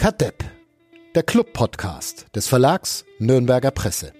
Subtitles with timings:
[0.00, 0.42] Kadepp,
[1.14, 4.14] der Club-Podcast des Verlags Nürnberger Presse.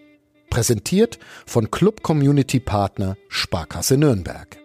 [0.50, 4.58] Präsentiert von Club Community Partner Sparkasse Nürnberg.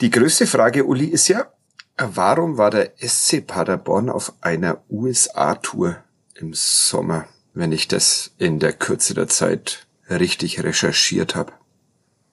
[0.00, 1.52] Die größte Frage, Uli, ist ja,
[1.98, 6.02] warum war der SC Paderborn auf einer USA-Tour
[6.34, 11.59] im Sommer, wenn ich das in der Kürze der Zeit richtig recherchiert habe?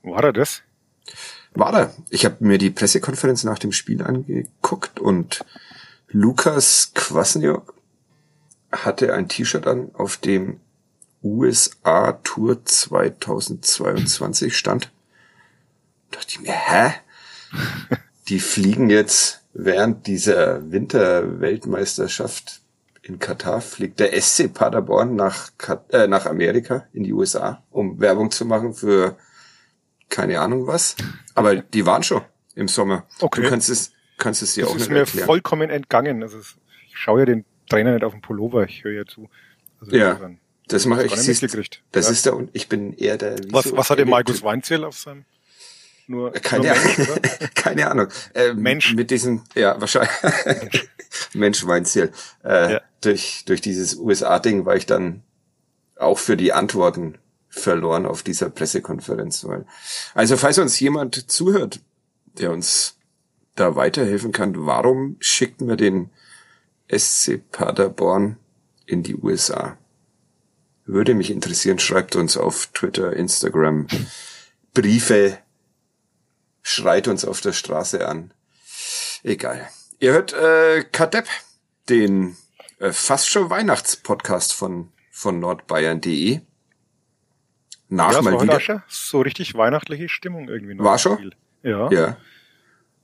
[0.08, 0.62] War er das?
[1.54, 1.94] War er.
[2.10, 5.44] Ich habe mir die Pressekonferenz nach dem Spiel angeguckt und
[6.08, 7.74] Lukas Kwasniok
[8.72, 10.60] hatte ein T-Shirt an, auf dem
[11.24, 14.92] USA Tour 2022 stand.
[16.12, 16.94] Da dachte ich mir, hä?
[18.30, 22.62] Die fliegen jetzt während dieser Winterweltmeisterschaft
[23.02, 25.52] in Katar fliegt der SC Paderborn nach,
[25.92, 29.16] äh, nach Amerika in die USA, um Werbung zu machen für
[30.10, 30.96] keine Ahnung was.
[31.36, 32.22] Aber die waren schon
[32.56, 33.06] im Sommer.
[33.20, 33.42] Okay.
[33.42, 35.26] Du kannst es, kannst es dir das auch ist nicht mir erklären.
[35.26, 36.24] vollkommen entgangen.
[36.24, 39.30] Also ich schaue ja den Trainer nicht auf den Pullover, ich höre ja zu.
[39.82, 40.20] Also Ja,
[40.68, 41.16] Das mache ich.
[41.16, 41.44] Siehst,
[41.92, 42.12] das Ja.
[42.12, 43.36] ist der und ich bin eher der.
[43.50, 44.42] was, was hat der Markus.
[44.44, 45.26] Weinzierl auf seinem
[46.10, 47.22] nur, Keine, nur Mensch, oder?
[47.56, 48.08] keine Ahnung.
[48.34, 48.94] Ähm, Mensch.
[48.96, 50.88] Mit diesem, ja, wahrscheinlich.
[51.34, 52.14] Mensch, Weinziel.
[52.46, 52.82] Äh, Ja.
[53.02, 55.24] durch, durch dieses USA-Ding war ich dann
[55.98, 57.18] auch für die Antworten
[57.58, 59.46] verloren auf dieser Pressekonferenz.
[59.46, 59.66] Weil,
[60.14, 61.80] also falls uns jemand zuhört,
[62.26, 62.96] der uns
[63.56, 66.10] da weiterhelfen kann, warum schickten wir den
[66.96, 68.38] SC Paderborn
[68.86, 69.78] in die USA?
[70.86, 73.88] Würde mich interessieren, schreibt uns auf Twitter, Instagram,
[74.74, 75.38] Briefe,
[76.62, 78.32] schreit uns auf der Straße an.
[79.24, 79.68] Egal.
[80.00, 81.28] Ihr hört äh, Kadepp,
[81.90, 82.38] den
[82.80, 86.42] äh, fast schon Weihnachtspodcast von, von nordbayern.de.
[87.90, 88.60] Nach Ja, war mal auch wieder.
[88.60, 90.76] schon so richtig weihnachtliche Stimmung irgendwie.
[90.76, 91.18] nach War schon?
[91.18, 91.32] Spiel.
[91.64, 91.90] Ja.
[91.92, 92.18] Ja.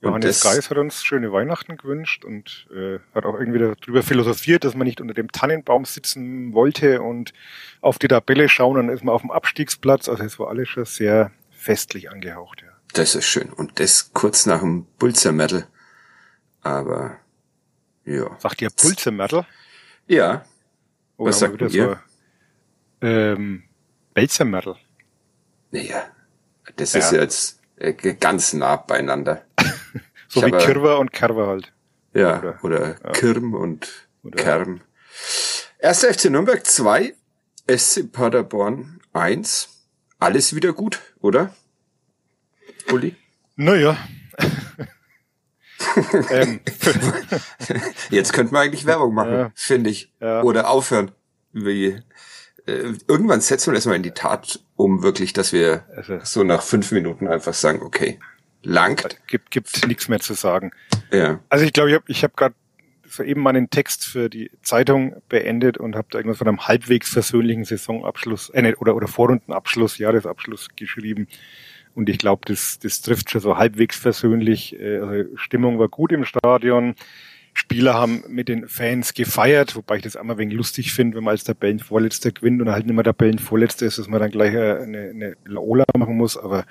[0.00, 4.64] Und Johannes Geis hat uns schöne Weihnachten gewünscht und äh, hat auch irgendwie darüber philosophiert,
[4.64, 7.32] dass man nicht unter dem Tannenbaum sitzen wollte und
[7.80, 10.10] auf die Tabelle schauen, dann ist man auf dem Abstiegsplatz.
[10.10, 12.68] Also es war alles schon sehr festlich angehaucht, ja.
[12.92, 13.50] Das ist schön.
[13.50, 15.66] Und das kurz nach dem Pulzermetal.
[16.60, 17.16] Aber
[18.04, 18.36] ja.
[18.38, 19.46] Sagt ihr Pulzermertel?
[20.06, 20.44] Ja.
[21.16, 21.70] Oder Was sagt ihr?
[21.70, 21.96] So,
[23.00, 23.62] ähm,
[24.14, 24.76] Belzermertel.
[25.70, 26.04] Naja.
[26.76, 27.00] Das Ja.
[27.00, 29.44] ist jetzt äh, ganz nah beieinander.
[30.28, 31.72] So Ich wie Kirwa und Kerwa halt.
[32.12, 33.10] Ja, Oder- oder, ja.
[33.12, 34.80] Kirm und Oder- Kerm.
[35.80, 36.02] 1.
[36.04, 37.14] FC Nürnberg 2,
[37.68, 39.68] SC Paderborn 1.
[40.18, 41.54] Alles wieder gut, oder?
[42.90, 43.14] Uli?
[43.54, 43.96] Naja.
[46.30, 46.60] ähm,
[48.10, 49.52] Jetzt könnten wir eigentlich Werbung machen, Ja.
[49.54, 50.12] finde ich.
[50.20, 50.42] Ja.
[50.42, 51.12] Oder aufhören.
[51.52, 52.02] Wie,
[52.66, 56.44] äh, irgendwann setzen wir das mal in die Tat um, wirklich, dass wir Also- so
[56.44, 58.18] nach fünf Minuten einfach sagen, okay,
[58.62, 59.18] langt.
[59.26, 60.72] gibt gibt nichts mehr zu sagen.
[61.12, 61.40] Ja.
[61.48, 62.54] Also ich glaube, ich habe ich hab gerade
[63.06, 67.64] soeben meinen Text für die Zeitung beendet und habe da irgendwas von einem halbwegs versöhnlichen
[67.64, 71.28] Saisonabschluss äh, oder oder Vorrundenabschluss, Jahresabschluss geschrieben.
[71.94, 74.74] Und ich glaube, das, das trifft schon so halbwegs versöhnlich.
[74.80, 76.94] Äh, Also Stimmung war gut im Stadion.
[77.56, 81.24] Spieler haben mit den Fans gefeiert, wobei ich das einmal ein wenig lustig finde, wenn
[81.24, 84.82] man als Tabellenvorletzter gewinnt und halt nicht mehr Tabellenvorletzter ist, dass man dann gleich äh,
[84.82, 86.36] eine, eine Laola machen muss.
[86.36, 86.66] Aber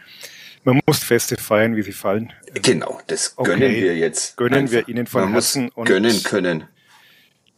[0.66, 2.32] man muss Feste feiern, wie sie fallen.
[2.62, 3.82] Genau, das gönnen Okay.
[3.82, 4.38] wir jetzt.
[4.38, 6.66] Gönnen wir Ihnen von Man Herzen und- gönnen können.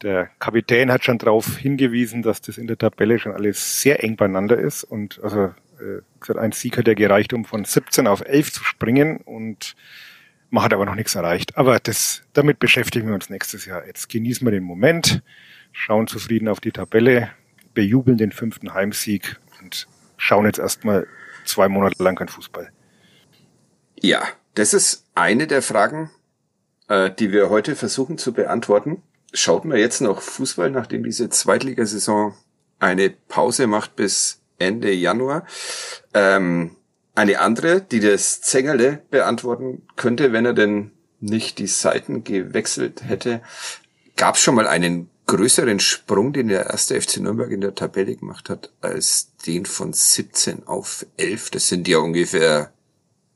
[0.02, 4.18] Der Kapitän hat schon darauf hingewiesen, dass das in der Tabelle schon alles sehr eng
[4.18, 4.84] beieinander ist.
[4.84, 5.46] Und also
[5.80, 9.18] äh, gesagt, ein Sieg hat ja gereicht, um von 17 auf 11 zu springen.
[9.18, 9.76] Und
[10.50, 11.58] man hat aber noch nichts erreicht.
[11.58, 13.86] Aber das, damit beschäftigen wir uns nächstes Jahr.
[13.86, 15.22] Jetzt genießen wir den Moment,
[15.72, 17.30] schauen zufrieden auf die Tabelle,
[17.74, 21.08] bejubeln den fünften Heimsieg und schauen jetzt erstmal
[21.46, 22.72] zwei Monate lang kein Fußball.
[24.00, 24.24] Ja,
[24.56, 26.10] das ist eine der Fragen,
[26.88, 29.02] äh, die wir heute versuchen zu beantworten.
[29.34, 32.34] Schaut man jetzt noch Fußball, nachdem diese Zweitligasaison
[32.80, 35.46] eine Pause macht bis Ende Januar?
[36.14, 36.76] Ähm,
[37.16, 43.42] eine andere, die das Zengerle beantworten könnte, wenn er denn nicht die Seiten gewechselt hätte.
[44.18, 48.16] Gab es schon mal einen größeren Sprung, den der erste FC Nürnberg in der Tabelle
[48.16, 51.52] gemacht hat, als den von 17 auf 11?
[51.52, 52.72] Das sind ja ungefähr,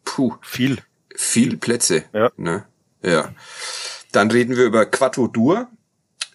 [0.03, 0.79] puh, Viel.
[1.15, 2.03] viel Plätze.
[2.13, 2.31] Ja.
[2.37, 2.65] Ne?
[3.01, 3.33] ja.
[4.11, 5.67] Dann reden wir über Quattro Dur,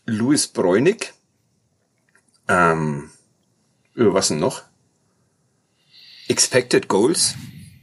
[0.07, 1.13] Louis Bräunig.
[2.49, 3.11] Ähm,
[3.95, 4.63] über was denn noch?
[6.29, 7.35] Expected Goals.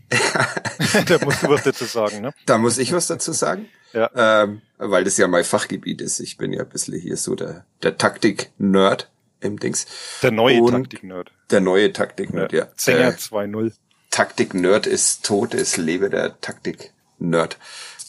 [1.08, 2.34] da musst du was dazu sagen, ne?
[2.46, 3.68] Da muss ich was dazu sagen.
[3.94, 4.10] Ja.
[4.16, 6.20] Ähm, weil das ja mein Fachgebiet ist.
[6.20, 9.10] Ich bin ja ein bisschen hier so der, der Taktik-Nerd
[9.42, 9.86] im Dings.
[10.22, 11.32] Der neue Taktik-Nerd.
[11.50, 12.68] Der neue Taktik-Nerd, ja.
[12.76, 13.74] Sänger Äh, 2-0.
[14.10, 17.58] Taktik-Nerd ist tot, es lebe der Taktik-Nerd.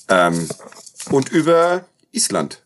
[0.08, 0.48] Ähm,
[1.10, 2.62] und über Island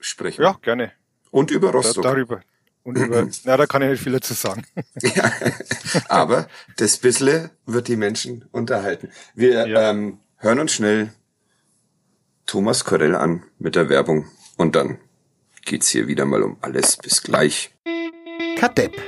[0.00, 0.42] sprechen.
[0.42, 0.92] Ja, gerne.
[1.30, 2.04] Und über Rostock.
[2.04, 2.42] Da, darüber.
[2.84, 4.64] Und über, na, da kann ich nicht viel dazu sagen.
[5.00, 5.32] ja,
[6.08, 9.10] aber das bissle wird die Menschen unterhalten.
[9.34, 9.90] Wir ja.
[9.90, 11.12] ähm, hören uns schnell
[12.46, 14.26] Thomas Korell an mit der Werbung
[14.56, 14.98] und dann
[15.64, 16.96] geht's hier wieder mal um alles.
[16.96, 17.72] Bis gleich.
[18.56, 19.00] Kadepp,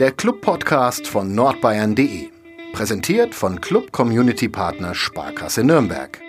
[0.00, 2.30] der Club-Podcast von nordbayern.de.
[2.72, 6.20] Präsentiert von Club Community Partner Sparkasse Nürnberg.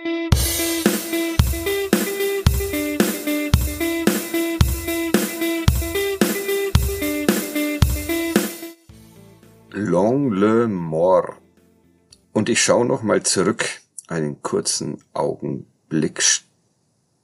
[12.48, 13.66] Und ich schaue noch mal zurück,
[14.06, 16.22] einen kurzen Augenblick.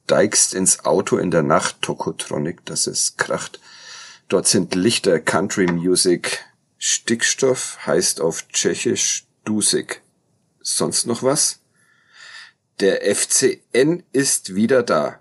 [0.03, 3.59] Steigst ins Auto in der Nacht, Tokotronic, dass es kracht.
[4.27, 6.45] Dort sind Lichter, Country Music,
[6.77, 10.03] Stickstoff heißt auf Tschechisch Dusik.
[10.61, 11.59] Sonst noch was?
[12.79, 15.19] Der FCN ist wieder da.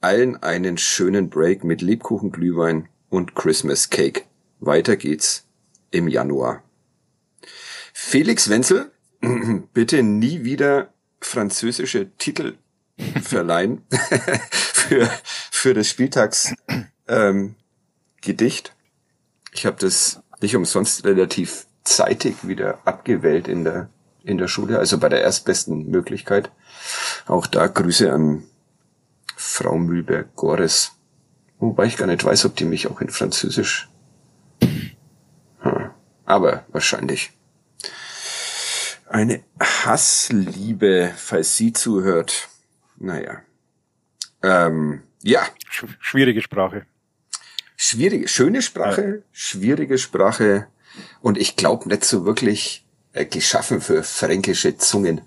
[0.00, 4.24] Allen einen schönen Break mit Lebkuchen, Glühwein und Christmas Cake.
[4.58, 5.44] Weiter geht's
[5.92, 6.64] im Januar.
[7.92, 8.90] Felix Wenzel,
[9.72, 12.56] bitte nie wieder französische Titel
[13.22, 13.82] verleihen
[14.72, 15.10] für,
[15.50, 16.54] für das Spieltags
[17.08, 17.54] ähm,
[18.20, 18.74] Gedicht.
[19.52, 23.90] Ich habe das nicht umsonst relativ zeitig wieder abgewählt in der
[24.22, 26.50] in der Schule, also bei der erstbesten Möglichkeit.
[27.26, 28.44] Auch da Grüße an
[29.36, 30.92] Frau Mühlberg-Gores.
[31.58, 33.88] Wobei ich gar nicht weiß, ob die mich auch in Französisch.
[34.62, 35.90] Hm.
[36.24, 37.32] Aber wahrscheinlich.
[39.10, 42.48] Eine Hassliebe, falls sie zuhört.
[42.96, 43.42] Naja.
[44.40, 45.42] Ähm, ja.
[45.98, 46.86] Schwierige Sprache.
[47.76, 49.22] Schwierige, schöne Sprache, ja.
[49.32, 50.68] schwierige Sprache
[51.22, 55.22] und ich glaube nicht so wirklich äh, geschaffen für fränkische Zungen.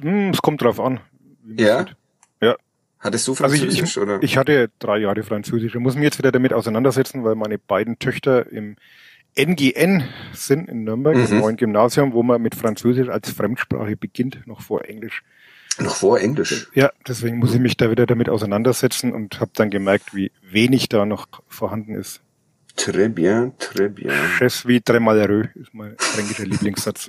[0.00, 1.00] Hm, es kommt drauf an.
[1.44, 1.84] Ja.
[2.40, 2.56] Ja.
[2.98, 4.22] Hattest du Französisch also ich, ich, oder?
[4.22, 5.74] Ich hatte drei Jahre Französisch.
[5.74, 8.76] Ich muss mich jetzt wieder damit auseinandersetzen, weil meine beiden Töchter im
[9.34, 11.24] NGN sind in Nürnberg, mhm.
[11.24, 15.22] im neuen Gymnasium, wo man mit Französisch als Fremdsprache beginnt, noch vor Englisch.
[15.78, 16.68] Noch vor Englisch.
[16.74, 20.88] Ja, deswegen muss ich mich da wieder damit auseinandersetzen und habe dann gemerkt, wie wenig
[20.88, 22.20] da noch vorhanden ist.
[22.76, 24.12] Très bien, très bien.
[24.40, 27.08] Je suis très malheureux, ist mein fränkischer Lieblingssatz.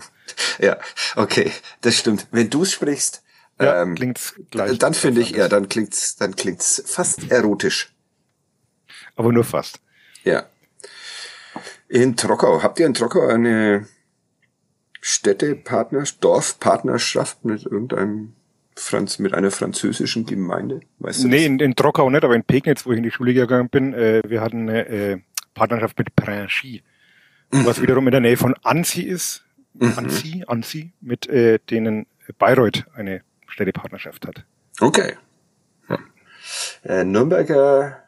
[0.60, 0.78] ja,
[1.16, 2.28] okay, das stimmt.
[2.32, 3.24] Wenn du sprichst,
[3.60, 4.78] ja, ähm, klingt's gleich.
[4.78, 7.94] Dann finde ich, ja, dann klingt's, dann klingt's fast erotisch.
[9.16, 9.80] Aber nur fast.
[10.24, 10.48] Ja.
[11.94, 13.86] In Trockau, habt ihr in Trockau eine
[15.00, 18.34] Städtepartner, Dorfpartnerschaft mit irgendeinem
[18.76, 20.80] Franz, mit einer französischen Gemeinde?
[20.98, 23.36] Weißt du nee, in, in, Trockau nicht, aber in Pegnitz, wo ich in die Schule
[23.36, 25.20] gegangen bin, äh, wir hatten eine äh,
[25.54, 26.82] Partnerschaft mit Princhy,
[27.52, 27.64] mhm.
[27.68, 29.44] was wiederum in der Nähe von Annecy ist.
[29.76, 29.94] Mhm.
[29.96, 32.08] Annecy, Annecy, mit äh, denen
[32.40, 34.44] Bayreuth eine Städtepartnerschaft hat.
[34.80, 35.14] Okay.
[36.84, 38.03] Äh, Nürnberger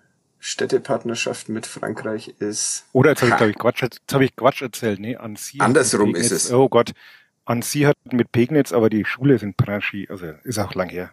[0.45, 2.85] Städtepartnerschaft mit Frankreich ist.
[2.91, 4.99] Oder jetzt habe ich, glaube ich, Quatsch, jetzt habe ich Quatsch erzählt.
[4.99, 5.57] Nee, Annecy.
[5.59, 6.53] Andersrum ist es.
[6.53, 6.91] Oh Gott.
[7.45, 10.89] An sie hat mit Pegnitz, aber die Schule ist in Pranschi, also ist auch lang
[10.89, 11.09] her.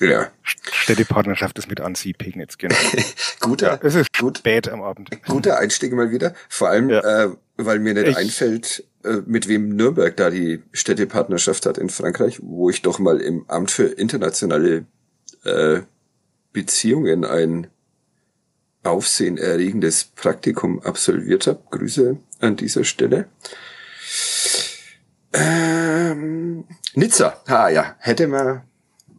[0.00, 0.28] Ja.
[0.42, 2.74] Städtepartnerschaft ist mit Ansi Pegnitz, genau.
[3.40, 5.10] guter, ja, es ist gut, spät am Abend.
[5.26, 6.32] Guter Einstieg mal wieder.
[6.48, 7.24] Vor allem, ja.
[7.24, 11.90] äh, weil mir nicht ich, einfällt, äh, mit wem Nürnberg da die Städtepartnerschaft hat in
[11.90, 14.86] Frankreich, wo ich doch mal im Amt für internationale
[15.44, 15.80] äh,
[16.54, 17.66] Beziehungen ein
[18.82, 21.62] aufsehenerregendes Praktikum absolviert habe.
[21.70, 23.28] Grüße an dieser Stelle.
[25.32, 27.40] Ähm, Nizza.
[27.46, 28.62] Ah ja, hätte man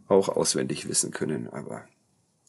[0.08, 1.84] auch auswendig wissen können, aber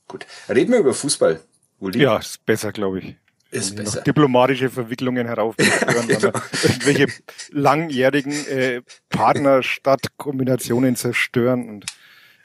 [0.08, 0.26] gut.
[0.50, 1.40] Reden wir über Fußball.
[1.80, 2.02] Uli.
[2.02, 3.16] Ja, ist besser, glaube ich.
[3.52, 4.02] Ist besser.
[4.02, 6.32] diplomatische Verwicklungen heraufbeschwören, genau.
[6.64, 7.08] irgendwelche
[7.52, 11.86] langjährigen äh, Partnerstadtkombinationen zerstören und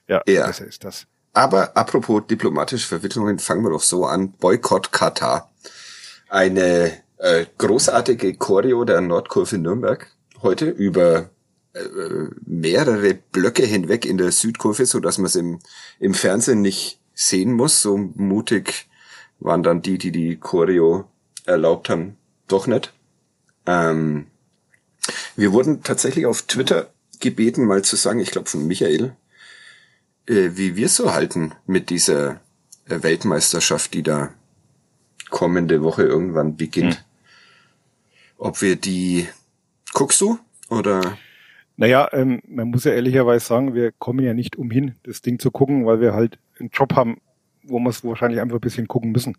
[0.07, 1.07] ja, ja, besser ist das.
[1.33, 4.33] Aber apropos diplomatische Verwicklungen, fangen wir doch so an.
[4.33, 5.51] Boykott Katar.
[6.29, 10.11] Eine äh, großartige Choreo der Nordkurve Nürnberg
[10.43, 11.31] heute über
[11.75, 11.81] äh,
[12.45, 15.59] mehrere Blöcke hinweg in der Südkurve, so dass man es im,
[15.99, 17.83] im Fernsehen nicht sehen muss.
[17.83, 18.89] So mutig
[19.41, 21.05] waren dann die, die die Choreo
[21.45, 22.17] erlaubt haben,
[22.47, 22.93] doch nicht.
[23.67, 24.27] Ähm,
[25.37, 29.17] wir wurden tatsächlich auf Twitter gebeten, mal zu sagen, ich glaube von Michael,
[30.29, 32.41] äh, wie wir so halten mit dieser
[32.89, 34.31] äh, Weltmeisterschaft, die da
[35.31, 36.97] kommende Woche irgendwann beginnt.
[36.97, 37.05] Hm.
[38.39, 39.27] Ob wir die
[39.93, 40.39] Guckst du?
[40.71, 41.17] Oder?
[41.77, 45.51] Naja, ähm, man muss ja ehrlicherweise sagen, wir kommen ja nicht umhin, das Ding zu
[45.51, 47.21] gucken, weil wir halt einen Job haben,
[47.63, 49.37] wo wir es wahrscheinlich einfach ein bisschen gucken müssen.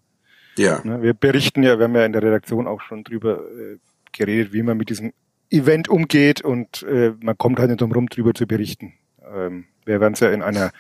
[0.58, 0.82] Ja.
[0.84, 3.78] Ne, wir berichten ja, wir haben ja in der Redaktion auch schon drüber äh,
[4.12, 5.14] geredet, wie man mit diesem
[5.50, 8.94] Event umgeht und äh, man kommt halt nicht drum rum, drüber zu berichten.
[9.34, 10.72] Ähm, wir werden es ja in einer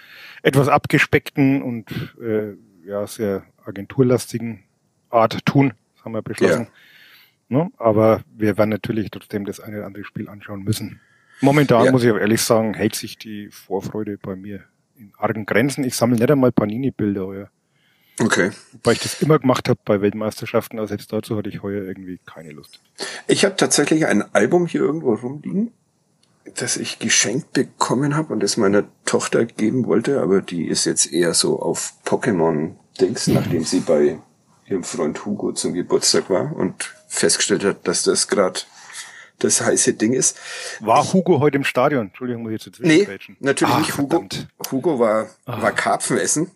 [0.43, 2.53] etwas abgespeckten und äh,
[2.85, 4.63] ja sehr agenturlastigen
[5.09, 6.67] Art tun, das haben wir beschlossen.
[7.49, 7.57] Ja.
[7.57, 7.71] Ne?
[7.77, 11.01] Aber wir werden natürlich trotzdem das eine oder andere Spiel anschauen müssen.
[11.41, 11.91] Momentan ja.
[11.91, 14.63] muss ich aber ehrlich sagen, hält sich die Vorfreude bei mir
[14.97, 15.83] in argen Grenzen.
[15.83, 17.49] Ich sammle nicht einmal Panini-Bilder heuer.
[18.19, 18.51] Okay.
[18.83, 22.19] Weil ich das immer gemacht habe bei Weltmeisterschaften, aber selbst dazu hatte ich heuer irgendwie
[22.25, 22.81] keine Lust.
[23.27, 25.71] Ich habe tatsächlich ein Album hier irgendwo rumliegen,
[26.55, 31.11] das ich geschenkt bekommen habe und das meiner Tochter geben wollte, aber die ist jetzt
[31.11, 34.19] eher so auf Pokémon-Dings, nachdem sie bei
[34.67, 38.61] ihrem Freund Hugo zum Geburtstag war und festgestellt hat, dass das gerade
[39.39, 40.37] das heiße Ding ist.
[40.79, 42.07] War Hugo heute im Stadion?
[42.07, 43.07] Entschuldigung, muss ich jetzt Nee,
[43.39, 43.97] natürlich Ach, nicht.
[43.97, 44.25] Hugo,
[44.71, 45.61] Hugo war, Ach.
[45.61, 46.51] war Karpfenessen.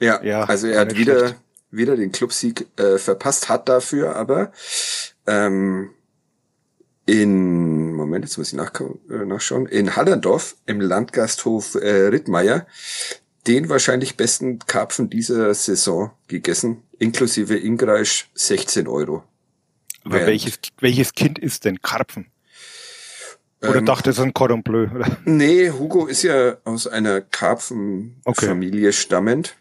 [0.00, 1.34] Ja, ja also er hat wieder,
[1.70, 4.52] wieder den Clubsieg äh, verpasst, hat dafür aber
[5.26, 5.90] ähm,
[7.08, 12.66] in, Moment, jetzt muss ich nach, äh, nachschauen, in Hallandorf im Landgasthof äh, Rittmeier
[13.46, 19.24] den wahrscheinlich besten Karpfen dieser Saison gegessen, inklusive Ingreisch 16 Euro.
[20.04, 22.26] Aber welches, welches Kind ist denn Karpfen?
[23.62, 24.88] Oder ähm, dachte es ein Cordon Bleu?
[24.94, 25.16] Oder?
[25.24, 28.92] Nee, Hugo ist ja aus einer Karpfenfamilie okay.
[28.92, 29.56] stammend.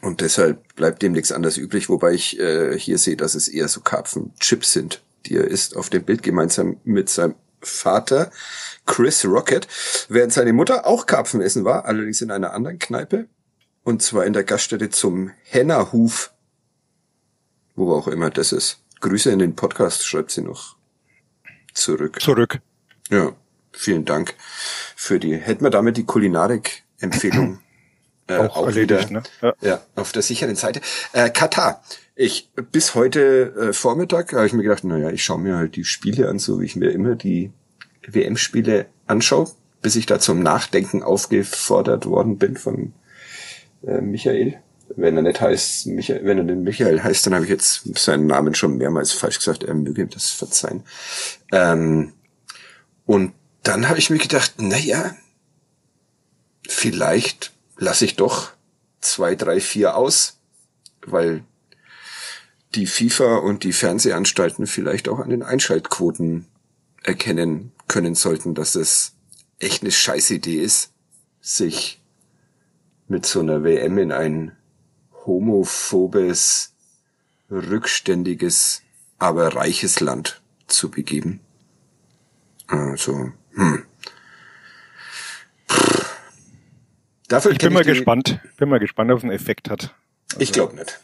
[0.00, 3.68] Und deshalb bleibt dem nichts anderes übrig, wobei ich äh, hier sehe, dass es eher
[3.68, 8.30] so Karpfenchips sind, die er isst auf dem Bild gemeinsam mit seinem Vater
[8.86, 9.66] Chris Rocket,
[10.08, 13.28] während seine Mutter auch Karpfen essen war, allerdings in einer anderen Kneipe.
[13.82, 16.32] Und zwar in der Gaststätte zum Hennerhuf.
[17.74, 18.78] Wo auch immer das ist.
[19.00, 20.76] Grüße in den Podcast, schreibt sie noch
[21.74, 22.20] zurück.
[22.20, 22.60] Zurück.
[23.10, 23.32] Ja,
[23.72, 24.34] vielen Dank
[24.96, 25.36] für die.
[25.36, 27.60] Hätten wir damit die Kulinarik-Empfehlung
[28.28, 29.54] äh, auch, auch erledigt, wieder, ne?
[29.60, 29.68] Ja.
[29.68, 29.82] ja.
[29.96, 30.80] auf der sicheren Seite.
[31.12, 31.82] Äh, Katar.
[32.16, 35.84] Ich bis heute äh, Vormittag habe ich mir gedacht, naja, ich schaue mir halt die
[35.84, 37.50] Spiele an, so wie ich mir immer die
[38.06, 39.50] WM-Spiele anschaue,
[39.82, 42.92] bis ich da zum Nachdenken aufgefordert worden bin von
[43.84, 44.60] äh, Michael.
[44.94, 48.28] Wenn er nicht heißt, Michael, wenn er den Michael heißt, dann habe ich jetzt seinen
[48.28, 49.64] Namen schon mehrmals falsch gesagt.
[49.64, 50.84] Er möge ihm das verzeihen.
[51.50, 52.12] Ähm,
[53.06, 53.32] und
[53.64, 55.16] dann habe ich mir gedacht, na ja,
[56.68, 58.52] vielleicht lasse ich doch
[59.00, 60.38] zwei, drei, vier aus,
[61.04, 61.42] weil
[62.74, 66.46] die FIFA und die Fernsehanstalten vielleicht auch an den Einschaltquoten
[67.02, 69.14] erkennen können sollten, dass es
[69.58, 70.92] echt eine scheiß Idee ist,
[71.40, 72.02] sich
[73.08, 74.56] mit so einer WM in ein
[75.26, 76.74] homophobes,
[77.50, 78.82] rückständiges,
[79.18, 81.40] aber reiches Land zu begeben.
[82.66, 83.84] Also, hm.
[87.28, 88.40] Dafür ich bin mal gespannt.
[88.56, 89.94] Bin mal gespannt, ob es einen Effekt hat.
[90.32, 91.00] Also, ich glaube nicht.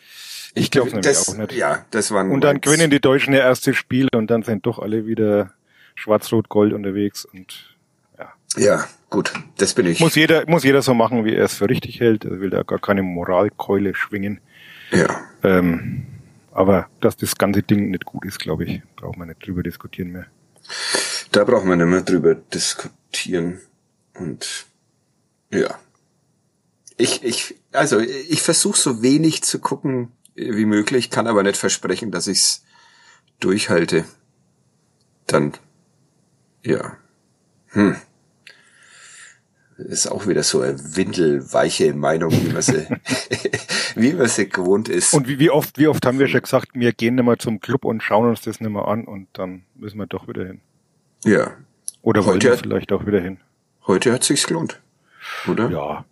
[0.55, 1.53] Ich, glaube nämlich auch nicht.
[1.53, 4.79] Ja, das war Und dann gewinnen die Deutschen ihr erstes Spiel und dann sind doch
[4.79, 5.53] alle wieder
[5.95, 7.77] schwarz-rot-gold unterwegs und
[8.19, 8.33] ja.
[8.57, 10.01] Ja, gut, das bin ich.
[10.01, 12.25] Muss jeder, muss jeder so machen, wie er es für richtig hält.
[12.25, 14.41] Er will da gar keine Moralkeule schwingen.
[14.91, 15.21] Ja.
[15.43, 16.07] Ähm,
[16.53, 20.11] aber dass das ganze Ding nicht gut ist, glaube ich, braucht man nicht drüber diskutieren
[20.11, 20.27] mehr.
[21.31, 23.61] Da braucht man nicht mehr drüber diskutieren.
[24.15, 24.67] Und
[25.53, 25.79] ja.
[26.97, 32.11] Ich, ich, also ich versuche so wenig zu gucken wie möglich, kann aber nicht versprechen,
[32.11, 32.65] dass ich's
[33.41, 34.05] durchhalte.
[35.27, 35.53] Dann
[36.63, 36.97] ja.
[37.69, 37.97] Hm.
[39.77, 42.87] ist auch wieder so eine windelweiche Meinung, wie man sie,
[43.95, 45.15] wie man sie gewohnt ist.
[45.15, 47.61] Und wie, wie oft, wie oft haben wir schon gesagt, wir gehen nicht mal zum
[47.61, 50.61] Club und schauen uns das nicht mehr an und dann müssen wir doch wieder hin.
[51.25, 51.57] Ja.
[52.03, 53.39] Oder wollen wir vielleicht auch wieder hin.
[53.87, 54.81] Heute hat sich's gelohnt.
[55.47, 55.71] Oder?
[55.71, 56.05] Ja.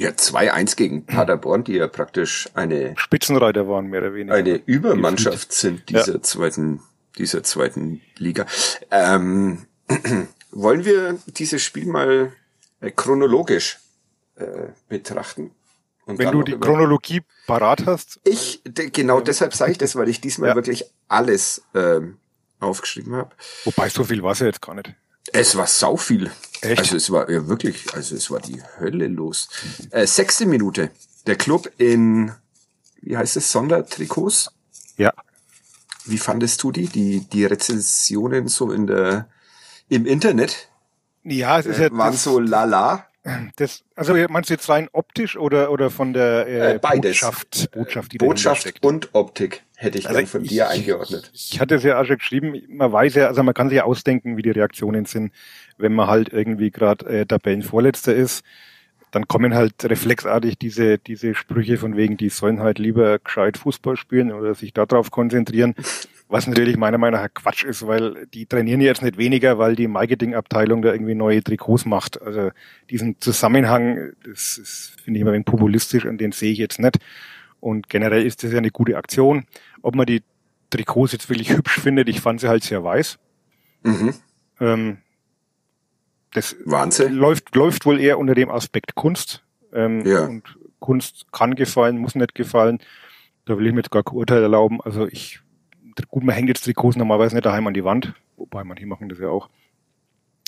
[0.00, 4.34] Ja, 2-1 gegen Paderborn, die ja praktisch eine Spitzenreiter waren, mehr oder weniger.
[4.34, 6.22] Eine Übermannschaft sind dieser ja.
[6.22, 6.80] zweiten
[7.18, 8.46] dieser zweiten Liga.
[8.90, 9.66] Ähm,
[10.50, 12.32] wollen wir dieses Spiel mal
[12.80, 13.78] äh, chronologisch
[14.36, 15.52] äh, betrachten?
[16.06, 18.20] Und Wenn du die Chronologie parat hast.
[18.24, 20.54] Ich, genau deshalb sage ich das, weil ich diesmal ja.
[20.56, 22.16] wirklich alles ähm,
[22.58, 23.30] aufgeschrieben habe.
[23.64, 24.92] Wobei so viel war es ja jetzt gar nicht.
[25.32, 26.30] Es war sau viel.
[26.62, 26.78] Echt?
[26.78, 29.48] Also es war ja wirklich, also es war die Hölle los.
[29.90, 30.90] Äh, sechste Minute.
[31.26, 32.32] Der Club in,
[33.00, 34.50] wie heißt es, Sondertrikots?
[34.96, 35.12] Ja.
[36.04, 39.28] Wie fandest du die, die, die Rezensionen so in der,
[39.88, 40.68] im Internet?
[41.22, 41.96] Ja, es ist äh, ja.
[41.96, 43.06] Waren so lala.
[43.56, 47.20] Das, also meinst du jetzt rein optisch oder, oder von der äh, äh, beides.
[47.20, 51.30] Botschaft, Botschaft, die Botschaft und Optik hätte ich also von ich, dir eingeordnet.
[51.34, 53.84] Ich hatte es ja auch schon geschrieben, man weiß ja, also man kann sich ja
[53.84, 55.32] ausdenken, wie die Reaktionen sind,
[55.78, 58.44] wenn man halt irgendwie gerade äh, Tabellenvorletzter ist
[59.10, 63.96] dann kommen halt reflexartig diese, diese Sprüche von wegen, die sollen halt lieber gescheit Fußball
[63.96, 65.74] spielen oder sich darauf konzentrieren.
[66.32, 69.88] Was natürlich meiner Meinung nach Quatsch ist, weil die trainieren jetzt nicht weniger, weil die
[69.88, 72.22] Marketingabteilung da irgendwie neue Trikots macht.
[72.22, 72.52] Also
[72.88, 76.98] diesen Zusammenhang, das, finde ich immer ein wenig populistisch und den sehe ich jetzt nicht.
[77.58, 79.44] Und generell ist das ja eine gute Aktion.
[79.82, 80.22] Ob man die
[80.70, 83.18] Trikots jetzt wirklich hübsch findet, ich fand sie halt sehr weiß.
[83.82, 84.14] Mhm.
[84.60, 84.98] Ähm,
[86.32, 87.14] das Wahnsinn.
[87.14, 89.42] läuft, läuft wohl eher unter dem Aspekt Kunst.
[89.72, 90.26] Ähm, ja.
[90.26, 92.78] Und Kunst kann gefallen, muss nicht gefallen.
[93.46, 94.80] Da will ich mir jetzt gar kein Urteil erlauben.
[94.80, 95.40] Also ich,
[96.08, 99.18] gut, man hängt jetzt Trikots normalerweise nicht daheim an die Wand, wobei manche machen das
[99.18, 99.48] ja auch.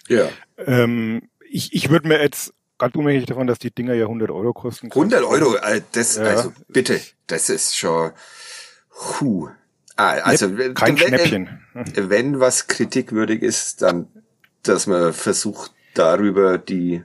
[0.08, 0.28] Ja.
[0.58, 4.52] Ähm, ich ich würde mir jetzt ganz unabhängig davon, dass die Dinger ja 100 Euro
[4.52, 4.88] kosten.
[4.88, 6.24] 100 Euro, äh, das, ja.
[6.24, 8.12] also bitte, das ist schon,
[9.20, 9.48] hu.
[9.96, 11.60] Ah, also, kein wenn, Schnäppchen.
[11.74, 14.08] Wenn was kritikwürdig ist, dann,
[14.62, 17.02] dass man versucht, darüber die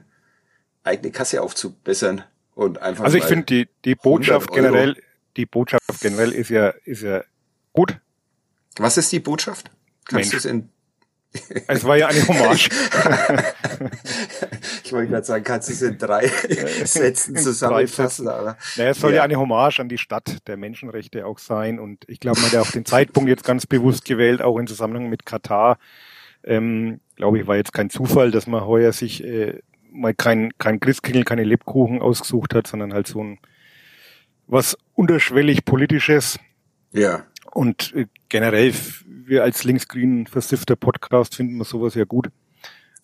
[0.82, 2.24] eigene Kasse aufzubessern
[2.54, 3.04] und einfach.
[3.04, 4.96] Also ich finde die, die Botschaft generell,
[5.36, 7.22] die Botschaft generell ist ja, ist ja
[7.72, 8.00] gut.
[8.78, 9.70] Was ist die Botschaft?
[10.06, 10.70] Kannst du es in
[11.66, 12.70] es war ja eine Hommage.
[14.84, 16.26] ich wollte gerade sagen, kannst du es in drei
[16.84, 18.28] Sätzen zusammenfassen.
[18.28, 19.18] Aber, naja, es soll ja.
[19.18, 19.24] ja.
[19.24, 21.78] eine Hommage an die Stadt der Menschenrechte auch sein.
[21.78, 24.66] Und ich glaube, man hat ja auch den Zeitpunkt jetzt ganz bewusst gewählt, auch in
[24.66, 25.78] Zusammenhang mit Katar.
[26.44, 30.80] Ähm, glaube ich, war jetzt kein Zufall, dass man heuer sich äh, mal kein, kein
[30.80, 33.38] Christkindl, keine Lebkuchen ausgesucht hat, sondern halt so ein
[34.46, 36.38] was unterschwellig politisches.
[36.92, 37.26] Ja.
[37.52, 38.72] Und äh, generell,
[39.06, 42.28] wir als linksgrün versiffter Podcast finden wir sowas ja gut.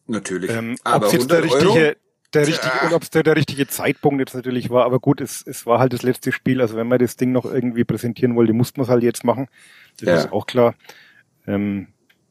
[0.06, 0.50] Natürlich.
[0.50, 1.96] Ähm, aber jetzt der richtige,
[2.34, 2.86] der richtige, ja.
[2.88, 5.78] und ob es der, der richtige Zeitpunkt jetzt natürlich war, aber gut, es, es war
[5.78, 6.60] halt das letzte Spiel.
[6.60, 9.48] Also wenn man das Ding noch irgendwie präsentieren wollte, musste man es halt jetzt machen.
[9.98, 10.16] Das ja.
[10.16, 10.74] ist auch klar.
[11.46, 11.88] Ähm,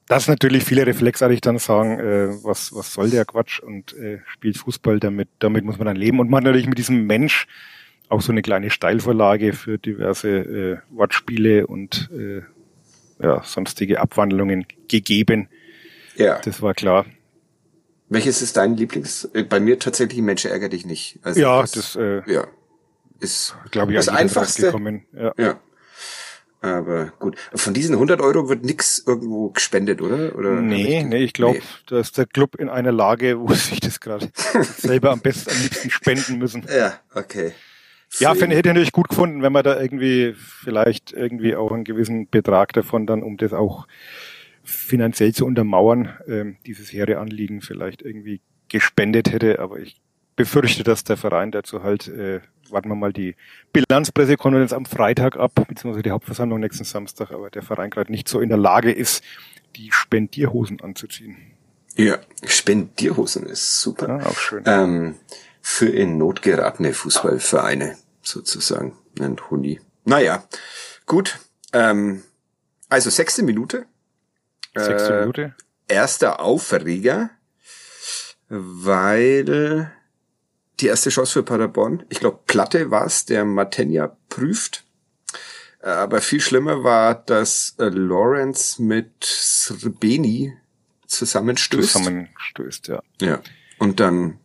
[0.08, 4.58] dass natürlich viele reflexartig dann sagen, äh, was, was soll der Quatsch und äh, spielt
[4.58, 6.20] Fußball, damit, damit muss man dann leben.
[6.20, 7.48] Und man natürlich mit diesem Mensch
[8.10, 12.42] auch so eine kleine Steilvorlage für diverse äh, Wortspiele und äh,
[13.22, 15.48] ja, sonstige Abwandlungen gegeben.
[16.16, 16.40] Ja.
[16.40, 17.06] Das war klar.
[18.10, 19.26] Welches ist dein Lieblings?
[19.34, 21.20] Äh, bei mir tatsächlich Mensch ärger dich nicht.
[21.24, 22.48] Also ja, das, das äh, ja,
[23.20, 24.68] ist glaube ich das einfachste.
[24.68, 25.06] Gekommen.
[25.14, 25.34] Ja.
[25.38, 25.60] ja.
[26.64, 30.34] Aber gut, von diesen 100 Euro wird nix irgendwo gespendet, oder?
[30.34, 31.64] oder nee, nee, ich glaube, nee.
[31.88, 34.30] da ist der Club in einer Lage, wo sich das gerade
[34.78, 36.66] selber am besten, am liebsten spenden müssen.
[36.74, 37.52] Ja, okay.
[38.20, 41.84] Ja, finde hätte ich natürlich gut gefunden, wenn man da irgendwie vielleicht irgendwie auch einen
[41.84, 43.88] gewissen Betrag davon dann, um das auch
[44.64, 49.60] finanziell zu untermauern, ähm, dieses hehre Anliegen vielleicht irgendwie gespendet hätte.
[49.60, 50.00] Aber ich
[50.36, 52.42] befürchte, dass der Verein dazu halt äh,
[52.74, 53.36] warten wir mal die
[53.72, 58.40] Bilanzpressekonferenz am Freitag ab, beziehungsweise die Hauptversammlung nächsten Samstag, aber der Verein gerade nicht so
[58.40, 59.24] in der Lage ist,
[59.76, 61.38] die Spendierhosen anzuziehen.
[61.96, 64.08] Ja, Spendierhosen ist super.
[64.08, 64.64] Ja, auch schön.
[64.66, 65.16] Ähm,
[65.62, 68.98] für in Not geratene Fußballvereine sozusagen.
[69.20, 69.80] Ein Huni.
[70.06, 70.48] Naja,
[71.06, 71.40] gut.
[71.72, 72.24] Ähm,
[72.90, 73.86] also sechste Minute.
[74.76, 75.56] Sechste äh, Minute.
[75.88, 77.30] Erster Aufreger,
[78.50, 79.92] weil
[80.80, 82.06] die erste Chance für Paderborn.
[82.10, 84.84] Ich glaube, Platte war es, der Matenja prüft.
[85.82, 90.58] Äh, aber viel schlimmer war, dass äh, Lawrence mit Srebeni
[91.06, 91.94] zusammenstößt.
[91.94, 93.04] Zusammenstößt, ja.
[93.22, 93.42] Ja.
[93.78, 94.40] Und dann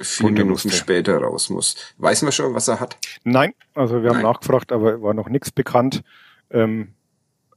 [0.00, 1.76] vier Minuten Minuten später raus muss.
[1.98, 2.96] Weiß man schon, was er hat?
[3.24, 4.32] Nein, also wir haben Nein.
[4.32, 6.02] nachgefragt, aber war noch nichts bekannt.
[6.50, 6.94] Ähm,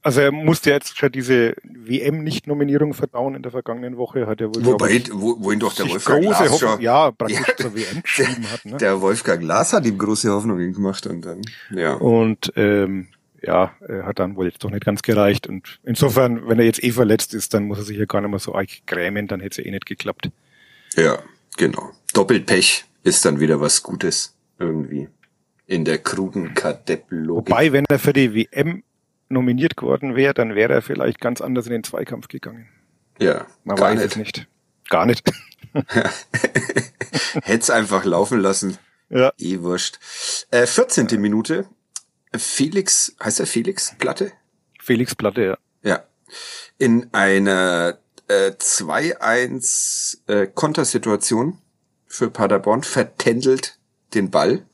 [0.08, 4.26] also er musste jetzt schon diese WM-Nicht-Nominierung verdauen in der vergangenen Woche.
[4.26, 7.39] Hat er wohl, Wobei, ich, wo, wohin doch der Wolfgang große Glas schon, ja, praktisch
[7.45, 8.65] ja, zur WM geschrieben der, hat.
[8.65, 8.78] Ne?
[8.78, 11.95] Der Wolfgang Glas hat ihm große Hoffnungen gemacht und dann, ja.
[11.95, 13.08] Und ähm,
[13.41, 15.45] ja, er hat dann wohl jetzt doch nicht ganz gereicht.
[15.45, 18.30] Und insofern, wenn er jetzt eh verletzt ist, dann muss er sich ja gar nicht
[18.30, 20.30] mehr so arg grämen, dann hätte es eh nicht geklappt.
[20.95, 21.19] Ja,
[21.58, 21.91] genau.
[22.13, 25.10] Doppelpech ist dann wieder was Gutes irgendwie
[25.65, 27.50] in der krugen Kadepp-Logik.
[27.50, 28.84] Wobei, wenn er für die WM
[29.30, 32.70] nominiert geworden wäre, dann wäre er vielleicht ganz anders in den Zweikampf gegangen.
[33.20, 34.12] Ja, man weiß nicht.
[34.12, 34.48] es nicht.
[34.89, 35.30] Gar nicht.
[37.43, 38.78] Hätte es einfach laufen lassen.
[39.10, 39.34] Ja.
[39.38, 40.00] Eh wurscht.
[40.52, 41.08] Äh, 14.
[41.10, 41.17] Ja.
[41.17, 41.67] Minute.
[42.36, 44.32] Felix, heißt er Felix Platte?
[44.80, 45.58] Felix Platte, ja.
[45.84, 46.04] Ja.
[46.78, 51.58] In einer äh, 2-1 äh, Kontersituation
[52.08, 53.78] für Paderborn vertändelt
[54.13, 54.66] den Ball,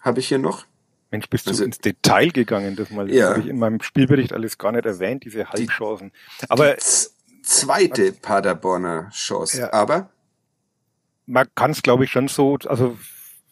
[0.00, 0.64] habe ich hier noch.
[1.10, 3.06] Mensch, bist du also, ins Detail gegangen, das mal.
[3.06, 3.30] Das ja.
[3.30, 6.12] habe ich in meinem Spielbericht alles gar nicht erwähnt, diese Halbchancen.
[6.48, 9.60] Aber die zweite Paderborner Chance.
[9.60, 9.72] Ja.
[9.72, 10.10] Aber
[11.26, 12.98] man kann es, glaube ich, schon so, also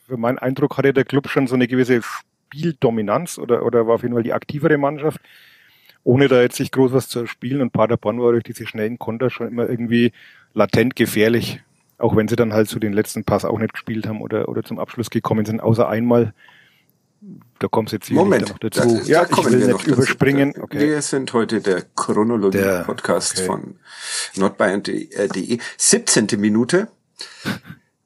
[0.06, 4.02] für meinen Eindruck hatte der Club schon so eine gewisse Spieldominanz oder, oder war auf
[4.02, 5.20] jeden Fall die aktivere Mannschaft,
[6.06, 7.60] ohne da jetzt sich groß was zu spielen.
[7.60, 10.12] Und Paderborn war durch diese schnellen Konter schon immer irgendwie
[10.54, 11.60] latent gefährlich.
[11.98, 14.48] Auch wenn sie dann halt zu so den letzten Pass auch nicht gespielt haben oder,
[14.48, 16.32] oder zum Abschluss gekommen sind, außer einmal,
[17.58, 18.82] Da kommst jetzt Moment, noch dazu.
[18.82, 20.52] Da, ja, da ich will wir nicht überspringen.
[20.52, 20.64] Dazu.
[20.64, 20.78] Okay.
[20.78, 23.46] Wir sind heute der Chronologie-Podcast okay.
[23.46, 23.80] von
[24.36, 25.58] nordbayern.de.
[25.76, 26.28] 17.
[26.38, 26.86] Minute.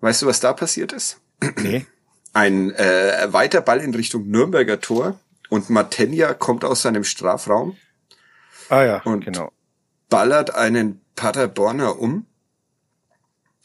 [0.01, 1.21] Weißt du, was da passiert ist?
[1.63, 1.85] Nee.
[2.33, 7.77] Ein äh, weiter Ball in Richtung Nürnberger Tor und Matenja kommt aus seinem Strafraum
[8.71, 9.53] Ah ja, Und- genau.
[10.09, 12.25] ballert einen Paderborner um,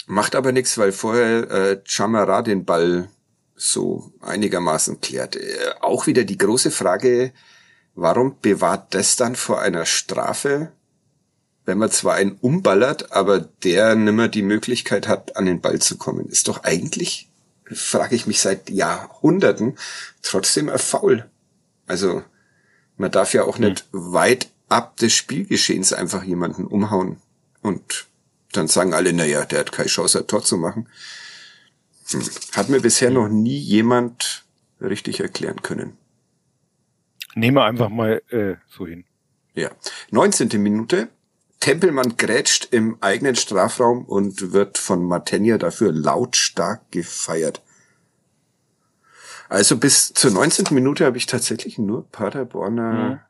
[0.07, 3.09] macht aber nichts, weil vorher äh, Chamara den Ball
[3.55, 5.35] so einigermaßen klärt.
[5.37, 7.31] Äh, auch wieder die große Frage,
[7.93, 10.71] warum bewahrt das dann vor einer Strafe,
[11.65, 15.97] wenn man zwar einen umballert, aber der nimmer die Möglichkeit hat, an den Ball zu
[15.97, 16.27] kommen?
[16.27, 17.29] Ist doch eigentlich,
[17.71, 19.77] frage ich mich seit Jahrhunderten,
[20.21, 21.29] trotzdem ein Foul.
[21.87, 22.23] Also
[22.97, 27.17] man darf ja auch nicht weit ab des Spielgeschehens einfach jemanden umhauen.
[27.61, 28.07] Und
[28.51, 30.87] dann sagen alle, naja, der hat keine Chance, ein Tor zu machen.
[32.09, 32.21] Hm.
[32.53, 34.45] Hat mir bisher noch nie jemand
[34.81, 35.97] richtig erklären können.
[37.35, 39.05] Nehmen wir einfach mal äh, so hin.
[39.53, 39.71] Ja.
[40.11, 40.61] 19.
[40.61, 41.09] Minute.
[41.59, 47.63] Tempelmann grätscht im eigenen Strafraum und wird von Matenja dafür lautstark gefeiert.
[49.49, 50.67] Also bis zur 19.
[50.71, 53.25] Minute habe ich tatsächlich nur Paderborner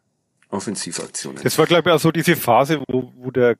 [0.55, 1.41] Offensivaktionen.
[1.43, 3.57] Das war, glaube ich, auch so diese Phase, wo, wo der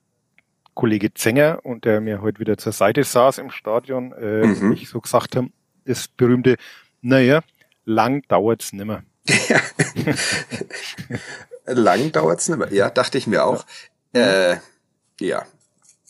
[0.74, 4.72] Kollege Zenger und der mir heute wieder zur Seite saß im Stadion, äh, Mhm.
[4.72, 5.52] ich so gesagt haben,
[5.84, 6.56] das berühmte,
[7.00, 7.40] naja,
[7.84, 9.02] lang dauert's nimmer.
[11.66, 12.72] Lang dauert's nicht mehr.
[12.72, 13.64] Ja, dachte ich mir auch.
[14.12, 14.56] Äh,
[15.20, 15.44] ja.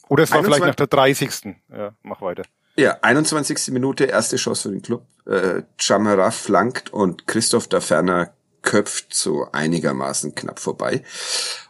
[0.09, 1.57] Oder es war 21 vielleicht nach der 30.
[1.71, 2.43] Ja, mach weiter.
[2.77, 3.69] Ja, 21.
[3.73, 5.07] Minute, erste Chance für den Club.
[5.27, 8.35] Äh, Chamara flankt und Christoph da Ferner
[8.67, 11.03] köpft so einigermaßen knapp vorbei.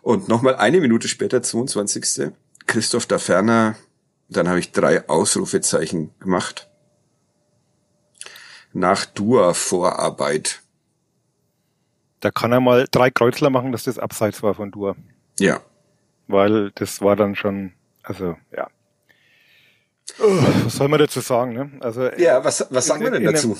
[0.02, 2.32] Und nochmal eine Minute später, 22.
[2.66, 3.76] Christoph da Ferner,
[4.28, 6.68] dann habe ich drei Ausrufezeichen gemacht.
[8.72, 10.62] Nach Dua-Vorarbeit.
[12.20, 14.96] Da kann er mal drei Kreuzler machen, dass das abseits war von Dur.
[15.38, 15.60] Ja,
[16.26, 18.68] Weil das war dann schon, also, ja.
[20.18, 21.70] Was soll man dazu sagen, ne?
[21.80, 23.56] Also, ja was, was sagen wir denn dazu?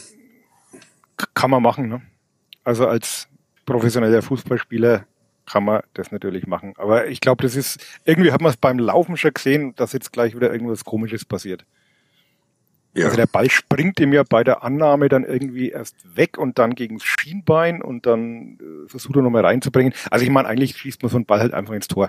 [1.34, 2.02] kann man machen, ne?
[2.66, 3.28] Also als
[3.64, 5.06] professioneller Fußballspieler
[5.48, 6.74] kann man das natürlich machen.
[6.78, 10.12] Aber ich glaube, das ist, irgendwie hat man es beim Laufen schon gesehen, dass jetzt
[10.12, 11.64] gleich wieder irgendwas komisches passiert.
[12.94, 16.58] Ja, Also der Ball springt ihm ja bei der Annahme dann irgendwie erst weg und
[16.58, 19.92] dann gegen das Schienbein und dann äh, versucht er nochmal reinzubringen.
[20.10, 22.06] Also ich meine, eigentlich schießt man so einen Ball halt einfach ins Tor.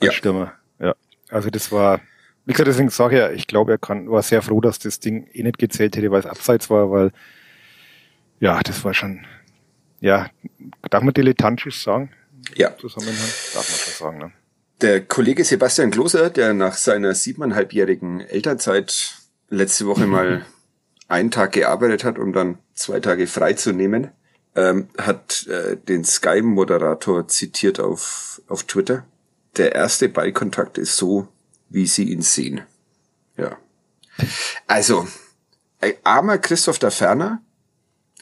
[0.00, 0.12] Als Ja.
[0.12, 0.52] Stürmer.
[0.80, 0.94] Ja.
[1.28, 2.00] Also das war,
[2.44, 4.98] wie gesagt, deswegen sage ich ja, ich glaube, er kann, war sehr froh, dass das
[4.98, 7.12] Ding eh nicht gezählt hätte, weil es abseits war, weil
[8.40, 9.26] ja, das war schon,
[10.00, 10.28] ja,
[10.90, 12.10] darf man dilettantisch sagen?
[12.54, 12.76] ja.
[12.76, 13.16] Zusammenhang?
[13.54, 14.32] Darf man schon sagen, ne?
[14.80, 19.14] Der Kollege Sebastian Kloser, der nach seiner siebeneinhalbjährigen Elternzeit
[19.50, 20.46] letzte Woche mal
[21.08, 24.10] einen Tag gearbeitet hat, um dann zwei Tage frei zu nehmen,
[24.56, 29.04] ähm, hat äh, den Sky-Moderator zitiert auf, auf Twitter.
[29.56, 31.28] Der erste Ballkontakt ist so,
[31.68, 32.62] wie Sie ihn sehen.
[33.36, 33.58] Ja.
[34.66, 35.06] Also,
[36.04, 37.42] armer Christoph da Ferner.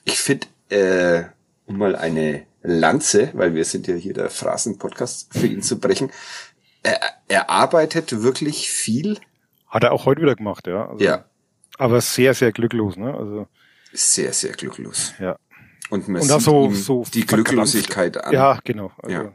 [0.05, 1.25] Ich finde, äh,
[1.69, 6.11] um mal eine Lanze, weil wir sind ja hier der Phrasen-Podcast, für ihn zu brechen.
[6.83, 9.19] Er, er arbeitet wirklich viel.
[9.69, 10.89] Hat er auch heute wieder gemacht, ja.
[10.89, 11.25] Also, Ja,
[11.79, 13.15] Aber sehr, sehr glücklos, ne?
[13.15, 13.47] Also,
[13.93, 15.15] sehr, sehr glücklos.
[15.21, 15.37] ja.
[15.91, 17.25] Und man Und auch so, so die.
[17.25, 18.33] Glücklosigkeit an.
[18.33, 18.93] Ja, genau.
[19.03, 19.33] Also, Ja.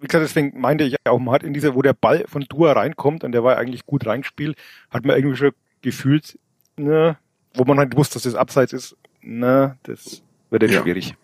[0.00, 2.72] Wie gesagt, deswegen meinte ich auch, man hat in dieser, wo der Ball von Dua
[2.72, 4.56] reinkommt und der war eigentlich gut reingespielt,
[4.90, 6.38] hat man irgendwie schon gefühlt,
[6.76, 7.16] ne,
[7.54, 10.82] wo man halt wusste, dass das abseits ist, na, das wird jetzt Ja.
[10.82, 11.14] schwierig.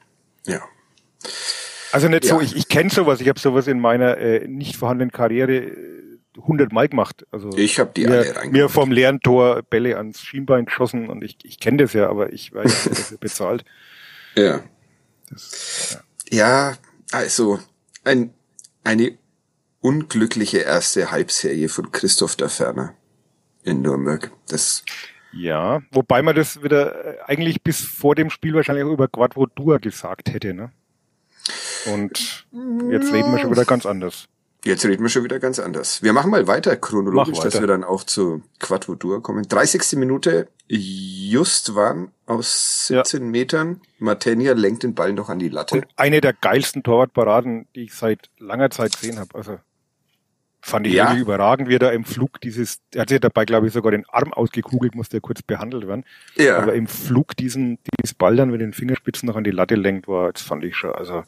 [0.48, 0.60] Ja.
[1.92, 2.34] Also nicht Ja.
[2.34, 6.18] so, ich, ich kenne sowas, ich habe sowas in meiner äh, nicht vorhandenen Karriere äh,
[6.36, 7.26] 100 Mal gemacht.
[7.32, 8.52] Also Ich habe die mir, alle reingemacht.
[8.52, 12.32] mir vom leeren Tor Bälle ans Schienbein geschossen und ich, ich kenne das ja, aber
[12.32, 13.64] ich weiß nicht, wer das bezahlt.
[14.36, 14.62] Ja.
[15.30, 15.98] Das,
[16.30, 16.76] Ja,
[17.12, 17.58] also
[18.04, 18.32] ein,
[18.84, 19.16] eine
[19.80, 22.94] unglückliche erste Halbserie von Christoph der Ferner
[23.64, 24.30] in Nürnberg.
[24.48, 24.84] Das
[25.32, 29.46] Ja, wobei man das wieder äh, eigentlich bis vor dem Spiel wahrscheinlich auch über Quadro
[29.46, 30.70] Dua gesagt hätte, ne?
[31.86, 32.46] Und
[32.90, 34.28] jetzt reden wir schon wieder ganz anders.
[34.64, 36.02] Jetzt reden wir schon wieder ganz anders.
[36.02, 37.62] Wir machen mal weiter chronologisch, Mach dass weiter.
[37.62, 39.46] wir dann auch zu Quadratur kommen.
[39.48, 39.96] 30.
[39.96, 43.80] Minute, just waren aus 17 Metern.
[43.98, 45.76] Martenia lenkt den Ball noch an die Latte.
[45.76, 49.34] Und eine der geilsten Torwartparaden, die ich seit langer Zeit gesehen habe.
[49.34, 49.58] Also
[50.68, 51.04] fand ich Ja.
[51.06, 53.90] irgendwie überragend, wie er da im Flug dieses, er hat sich dabei, glaube ich, sogar
[53.92, 56.04] den Arm ausgekugelt, musste ja kurz behandelt werden.
[56.36, 59.74] Ja, Aber im Flug diesen, dieses Ball dann mit den Fingerspitzen noch an die Latte
[59.74, 60.92] lenkt, war, das fand ich schon.
[60.92, 61.24] Also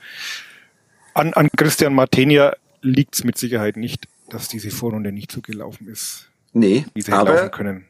[1.15, 6.31] an, an Christian Martenia liegt's mit Sicherheit nicht, dass diese Vorrunde nicht so gelaufen ist,
[6.53, 7.85] nee, wie sie hätte laufen aber können.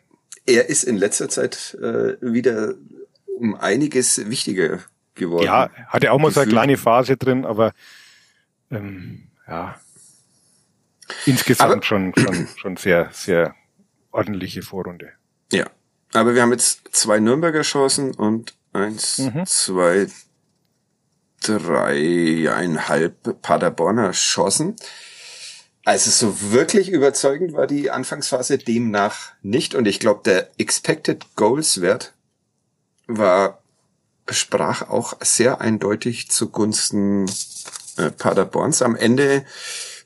[0.47, 2.75] er ist in letzter Zeit äh, wieder
[3.39, 4.79] um einiges wichtiger
[5.15, 5.45] geworden.
[5.45, 7.73] Ja, hatte auch mal so eine kleine Phase drin, aber
[8.71, 9.77] ähm, ja,
[11.27, 13.55] insgesamt aber, schon, schon, schon sehr, sehr
[14.11, 15.13] ordentliche Vorrunde.
[15.53, 15.67] Ja,
[16.13, 19.47] aber wir haben jetzt zwei Nürnberger Chancen und eins, mhm.
[19.47, 20.07] zwei,
[21.43, 24.77] dreieinhalb Paderborner Chancen.
[25.85, 29.75] Also so wirklich überzeugend war die Anfangsphase demnach nicht.
[29.75, 32.13] Und ich glaube, der Expected Goals Wert
[33.07, 33.63] war,
[34.29, 37.27] sprach auch sehr eindeutig zugunsten
[37.97, 38.83] äh, Paderborns.
[38.83, 39.45] Am Ende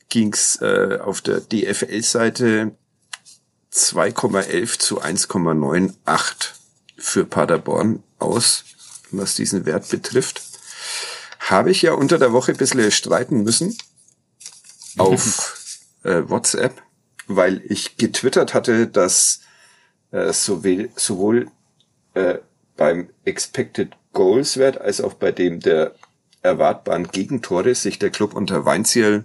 [0.09, 2.73] ging's äh, auf der DFL-Seite
[3.73, 6.53] 2,11 zu 1,98
[6.97, 8.65] für Paderborn aus,
[9.11, 10.43] was diesen Wert betrifft.
[11.41, 13.77] Habe ich ja unter der Woche ein bisschen streiten müssen
[14.97, 15.59] auf
[16.05, 16.81] äh, WhatsApp,
[17.27, 19.41] weil ich getwittert hatte, dass
[20.13, 21.51] äh, sowohl, sowohl
[22.15, 22.39] äh,
[22.77, 25.95] beim Expected Goals Wert als auch bei dem der
[26.43, 29.25] erwartbaren Gegentore sich der Club unter Weinziel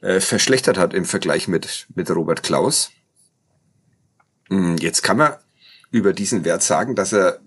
[0.00, 2.90] äh, verschlechtert hat im Vergleich mit, mit Robert Klaus.
[4.48, 5.34] Hm, jetzt kann man
[5.90, 7.40] über diesen Wert sagen, dass er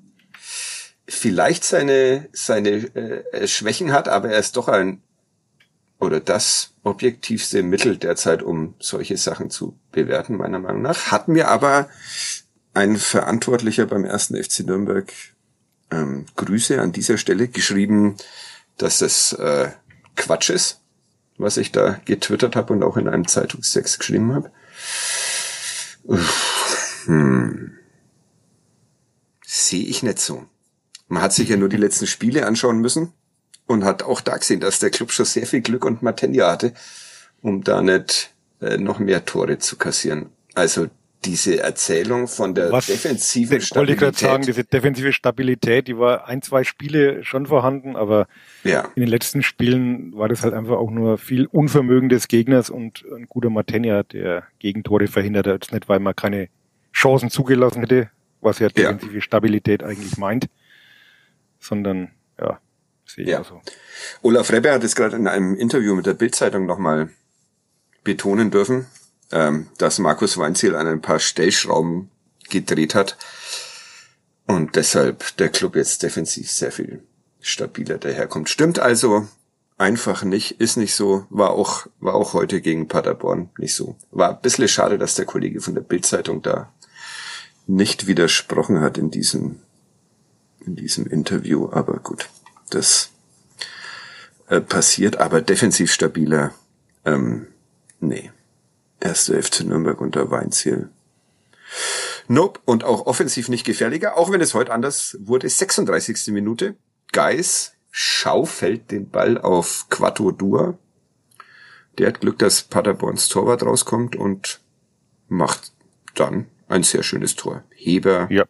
[1.08, 5.02] vielleicht seine, seine äh, Schwächen hat, aber er ist doch ein
[6.00, 11.12] oder das objektivste Mittel derzeit, um solche Sachen zu bewerten, meiner Meinung nach.
[11.12, 11.90] Hat mir aber
[12.74, 15.12] ein Verantwortlicher beim ersten FC Nürnberg
[15.92, 18.18] ähm, Grüße an dieser Stelle geschrieben,
[18.78, 19.70] dass das äh,
[20.16, 20.82] Quatsch ist,
[21.44, 24.52] was ich da getwittert habe und auch in einem Zeitungstext geschrieben habe.
[27.06, 27.78] Hm.
[29.46, 30.46] Sehe ich nicht so.
[31.08, 33.14] Man hat sich ja nur die letzten Spiele anschauen müssen
[33.68, 36.74] und hat auch da gesehen, dass der Club schon sehr viel Glück und Matenja hatte,
[37.42, 40.30] um da nicht äh, noch mehr Tore zu kassieren.
[40.56, 40.88] Also
[41.26, 43.76] diese Erzählung von der Was, defensiven Stabilität.
[43.76, 48.28] Wollte ich gerade sagen, diese defensive Stabilität, die war ein, zwei Spiele schon vorhanden, aber
[48.64, 48.90] ja.
[48.96, 53.04] in den letzten Spielen war das halt einfach auch nur viel Unvermögen des Gegners und
[53.16, 55.72] ein guter Matenja, der Gegentore verhindert hat.
[55.72, 56.50] Nicht, weil man keine
[56.94, 58.10] Chancen zugelassen hätte,
[58.42, 59.22] was ja defensive ja.
[59.22, 60.48] Stabilität eigentlich meint,
[61.60, 62.60] sondern ja,
[63.06, 63.44] Sehe ja.
[63.44, 63.62] so.
[64.22, 67.10] Olaf Rebbe hat es gerade in einem Interview mit der Bildzeitung nochmal
[68.04, 68.86] betonen dürfen,
[69.34, 72.10] ähm, dass Markus Weinziel an ein paar Stellschrauben
[72.50, 73.18] gedreht hat
[74.48, 77.04] und deshalb der Club jetzt defensiv sehr viel
[77.42, 78.50] stabiler daherkommt.
[78.50, 79.28] Stimmt also
[79.78, 83.98] einfach nicht, ist nicht so, war auch, war auch heute gegen Paderborn nicht so.
[84.12, 86.72] War ein bisschen schade, dass der Kollege von der Bildzeitung da
[87.66, 89.60] nicht widersprochen hat in diesem,
[90.66, 92.30] in diesem Interview, aber gut
[92.70, 93.12] das
[94.48, 96.54] äh, passiert, aber defensiv stabiler,
[97.06, 97.48] ähm,
[98.00, 98.32] nee.
[99.04, 100.90] Erste FC Nürnberg unter Weinziel.
[102.30, 102.62] Nope.
[102.64, 105.50] Und auch offensiv nicht gefährlicher, auch wenn es heute anders wurde.
[105.50, 106.28] 36.
[106.28, 106.78] Minute.
[107.12, 110.78] Geis schaufelt den Ball auf Quattro Dua.
[111.98, 114.62] Der hat Glück, dass Paderborns Torwart rauskommt und
[115.28, 115.74] macht
[116.16, 117.66] dann ein sehr schönes Tor.
[117.76, 118.46] Heber ja.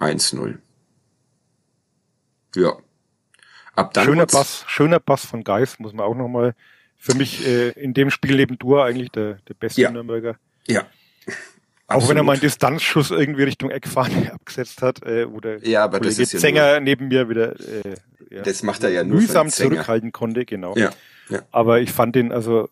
[0.00, 0.58] 1-0.
[2.56, 2.76] Ja.
[3.74, 6.54] Ab dann schöner Pass, schöner Pass von Geis, muss man auch nochmal.
[6.98, 9.90] Für mich äh, in dem Spiel neben Dur eigentlich der, der beste ja.
[9.90, 10.36] Nürnberger.
[10.66, 10.86] Ja.
[11.86, 12.10] Auch Absolut.
[12.10, 15.98] wenn er mal einen Distanzschuss irgendwie Richtung Eckfahne abgesetzt hat, äh, wo der ja, aber
[15.98, 17.94] Kollege das ist Sänger ja neben mir wieder äh,
[18.30, 20.76] ja, das macht er ja nur mühsam zurückhalten konnte, genau.
[20.76, 20.90] Ja,
[21.30, 21.42] ja.
[21.50, 22.68] Aber ich fand den, also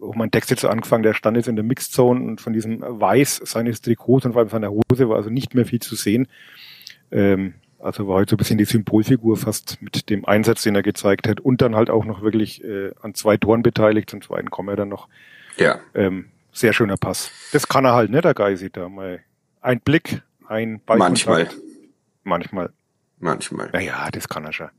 [0.00, 2.80] auch mein Text jetzt so angefangen, der stand jetzt in der Mixzone und von diesem
[2.80, 6.28] Weiß seines Trikots und vor allem seiner Hose war also nicht mehr viel zu sehen.
[7.10, 10.82] Ähm, also war heute so ein bisschen die Symbolfigur fast mit dem Einsatz, den er
[10.82, 14.10] gezeigt hat und dann halt auch noch wirklich äh, an zwei Toren beteiligt.
[14.10, 15.08] Zum zweiten kommen wir dann noch.
[15.56, 15.80] Ja.
[15.94, 17.30] Ähm, sehr schöner Pass.
[17.52, 19.20] Das kann er halt, ne, der Geisi da mal.
[19.60, 20.98] Ein Blick, ein Ball.
[20.98, 21.48] Manchmal.
[22.24, 22.70] Manchmal.
[23.18, 23.70] Manchmal.
[23.72, 24.70] Naja, das kann er schon.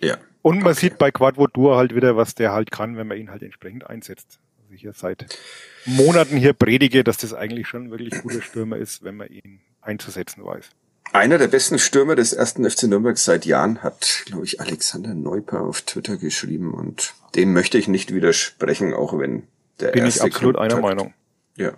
[0.00, 0.16] Ja.
[0.42, 0.80] Und man okay.
[0.80, 4.40] sieht bei Quadvodur halt wieder, was der halt kann, wenn man ihn halt entsprechend einsetzt.
[4.60, 5.38] Also ich hier seit
[5.86, 10.44] Monaten hier predige, dass das eigentlich schon wirklich guter Stürmer ist, wenn man ihn einzusetzen
[10.44, 10.70] weiß.
[11.12, 15.60] Einer der besten Stürmer des ersten FC Nürnberg seit Jahren hat, glaube ich, Alexander Neuper
[15.60, 19.46] auf Twitter geschrieben und dem möchte ich nicht widersprechen, auch wenn
[19.80, 21.14] der Bin erste ich absolut Club einer Meinung.
[21.56, 21.72] Ja.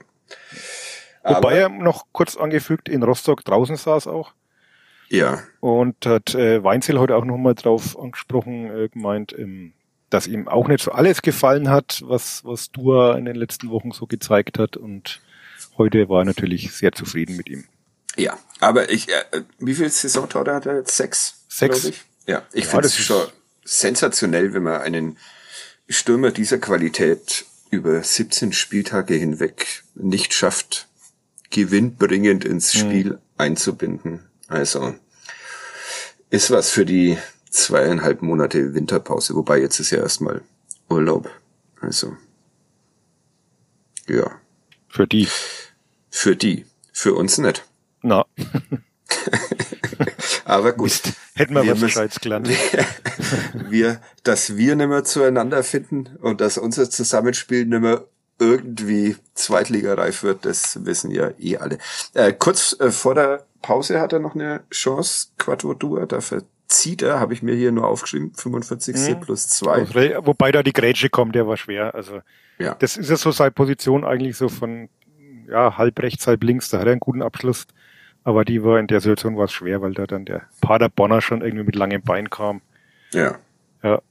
[1.22, 4.32] Wobei er noch kurz angefügt, in Rostock draußen saß auch.
[5.08, 5.42] Ja.
[5.60, 9.72] Und hat äh, Weinzel heute auch nochmal drauf angesprochen, äh, gemeint, ähm,
[10.10, 13.90] dass ihm auch nicht so alles gefallen hat, was, was Dua in den letzten Wochen
[13.90, 14.76] so gezeigt hat.
[14.76, 15.20] Und
[15.78, 17.64] heute war er natürlich sehr zufrieden mit ihm.
[18.16, 20.96] Ja, aber ich, äh, wie viel Saisontore hat er jetzt?
[20.96, 21.44] Sechs?
[21.48, 21.84] Sechs.
[21.84, 22.04] Ich.
[22.26, 23.26] Ja, ich ja, finde es schon
[23.64, 25.18] sensationell, wenn man einen
[25.88, 30.88] Stürmer dieser Qualität über 17 Spieltage hinweg nicht schafft,
[31.50, 32.78] gewinnbringend ins mhm.
[32.78, 33.18] Spiel mhm.
[33.36, 34.26] einzubinden.
[34.48, 34.94] Also
[36.30, 37.18] ist was für die
[37.50, 40.42] zweieinhalb Monate Winterpause, wobei jetzt ist ja erstmal
[40.88, 41.30] Urlaub.
[41.80, 42.16] Also,
[44.08, 44.30] ja.
[44.88, 45.28] Für die.
[46.10, 46.66] Für die.
[46.92, 47.64] Für uns nicht.
[48.06, 48.24] Na.
[50.44, 50.84] Aber gut.
[50.84, 51.12] Mist.
[51.34, 52.48] Hätten wir, Wir was Gescheites gelernt.
[53.68, 58.04] wir, dass wir nimmer zueinander finden und dass unser Zusammenspiel nimmer
[58.38, 61.78] irgendwie zweitligareif wird, das wissen ja eh alle.
[62.14, 67.18] Äh, kurz äh, vor der Pause hat er noch eine Chance, Quattro da verzieht er,
[67.18, 68.94] habe ich mir hier nur aufgeschrieben, 45.
[68.94, 69.20] Mhm.
[69.20, 70.24] plus 2.
[70.24, 71.94] Wobei da die Grätsche kommt, der war schwer.
[71.94, 72.20] Also
[72.58, 72.74] Ja.
[72.74, 74.90] das ist ja so seine Position eigentlich so von
[75.48, 76.68] ja, halb rechts, halb links.
[76.68, 77.66] Da hat er einen guten Abschluss.
[78.26, 81.42] Aber die war in der Situation war es schwer, weil da dann der Pader schon
[81.42, 82.60] irgendwie mit langem Bein kam.
[83.12, 83.38] ja.
[83.84, 84.02] Ja.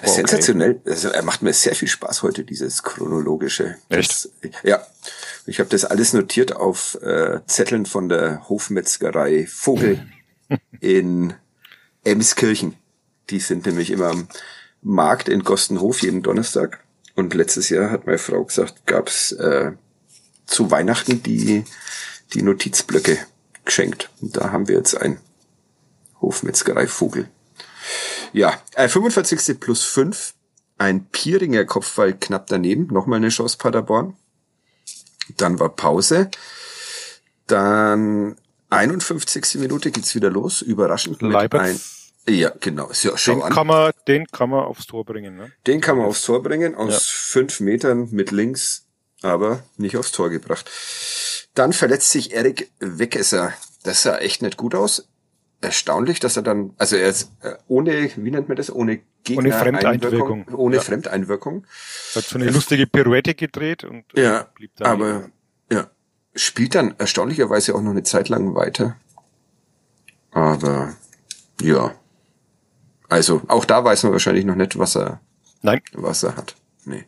[0.00, 0.10] okay.
[0.10, 0.80] Sensationell.
[0.84, 3.76] Also, er macht mir sehr viel Spaß heute, dieses chronologische.
[3.90, 4.10] Echt?
[4.10, 4.32] Das,
[4.64, 4.84] ja.
[5.46, 10.04] Ich habe das alles notiert auf äh, Zetteln von der Hofmetzgerei Vogel
[10.80, 11.34] in
[12.02, 12.74] Emskirchen.
[13.30, 14.26] Die sind nämlich immer am
[14.80, 16.80] Markt in Gostenhof jeden Donnerstag.
[17.14, 19.70] Und letztes Jahr hat meine Frau gesagt, gab's äh,
[20.46, 21.64] zu Weihnachten die,
[22.34, 23.18] die Notizblöcke
[23.64, 24.10] geschenkt.
[24.20, 25.18] Und da haben wir jetzt ein
[26.20, 27.28] Hofmetzgerei Vogel.
[28.32, 29.58] Ja, äh, 45.
[29.60, 30.34] plus 5.
[30.78, 32.86] Ein Pieringer Kopfball knapp daneben.
[32.92, 34.16] Nochmal eine Chance Paderborn.
[35.36, 36.30] Dann war Pause.
[37.46, 38.36] Dann
[38.70, 39.56] 51.
[39.60, 40.62] Minute geht's wieder los.
[40.62, 41.64] Überraschend mit Leiberts.
[42.26, 42.34] ein.
[42.34, 42.88] Ja, genau.
[43.02, 43.52] Ja, schau Den an.
[43.52, 45.36] kann, man, den kann man aufs Tor bringen.
[45.36, 45.50] Ne?
[45.66, 47.00] Den kann man aufs Tor bringen, aus Ja.
[47.02, 48.84] fünf Metern mit links,
[49.22, 50.70] aber nicht aufs Tor gebracht.
[51.54, 53.52] Dann verletzt sich Erik Wegesser.
[53.82, 55.08] Das sah echt nicht gut aus.
[55.60, 59.44] Erstaunlich, dass er dann, also er ist äh, ohne, wie nennt man das, ohne Gegner
[59.44, 60.40] Ohne Fremdeinwirkung.
[60.40, 60.82] Einwirkung, ohne Ja.
[60.82, 61.66] Fremdeinwirkung.
[62.14, 65.30] Hat so eine lustige Pirouette gedreht und Ja, blieb dann aber
[65.70, 65.88] ja,
[66.34, 68.96] spielt dann erstaunlicherweise auch noch eine Zeit lang weiter.
[70.32, 70.94] Aber
[71.60, 71.94] ja,
[73.08, 75.20] also auch da weiß man wahrscheinlich noch nicht, was er
[75.60, 76.56] Nein, was er hat.
[76.84, 77.04] Nee.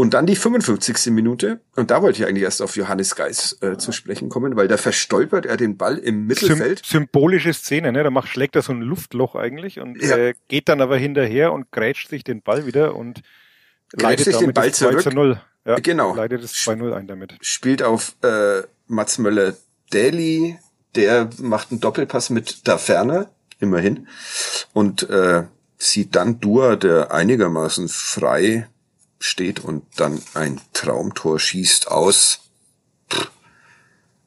[0.00, 1.10] Und dann die 55.
[1.12, 1.60] Minute.
[1.74, 4.76] Und da wollte ich eigentlich erst auf Johannes Geis äh, zu sprechen kommen, weil da
[4.76, 6.86] verstolpert er den Ball im Sym Mittelfeld.
[6.86, 8.04] symbolische Szene, ne?
[8.04, 10.16] Da macht, schlägt er so ein Luftloch eigentlich und Ja.
[10.16, 13.22] äh, geht dann aber hinterher und grätscht sich den Ball wieder und
[13.92, 15.14] leitet sich den Ball 2 zu zurück.
[15.14, 15.40] 0.
[15.66, 16.14] Ja, Genau.
[16.14, 17.34] Leitet das 2-0 ein damit.
[17.40, 20.58] Spielt auf äh, Mats Möller-Daly.
[20.94, 24.06] Der macht einen Doppelpass mit da Ferner, immerhin.
[24.72, 25.42] Und äh,
[25.76, 28.68] sieht dann Dua, der einigermaßen frei
[29.18, 32.40] steht und dann ein Traumtor schießt aus
[33.10, 33.30] pff,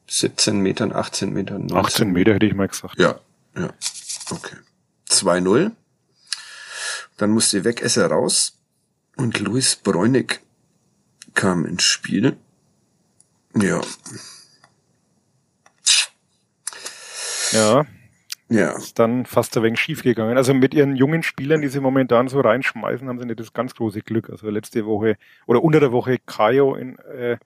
[0.08, 2.98] 17 Metern, 18 Metern, 19 18 Meter hätte ich mal gesagt.
[2.98, 3.18] Ja,
[3.56, 3.72] ja.
[4.30, 4.56] Okay.
[5.08, 5.72] 2-0.
[7.16, 8.58] Dann musste Wegesser raus
[9.16, 10.40] und Luis Bräunig
[11.34, 12.36] kam ins Spiel.
[13.54, 13.80] Ja,
[17.52, 17.84] Ja,
[18.54, 20.36] ja, ist dann fast ein wenig schief gegangen.
[20.36, 23.74] Also mit ihren jungen Spielern, die sie momentan so reinschmeißen, haben sie nicht das ganz
[23.74, 24.30] große Glück.
[24.30, 27.36] Also letzte Woche oder unter der Woche Kajo in äh,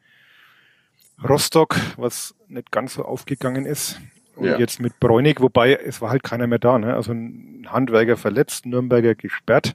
[1.26, 4.00] Rostock, was nicht ganz so aufgegangen ist.
[4.36, 4.58] Und Ja.
[4.58, 6.78] jetzt mit Bräunig, wobei es war halt keiner mehr da.
[6.78, 6.94] Ne?
[6.94, 9.74] Also ein Handwerker verletzt, Nürnberger gesperrt,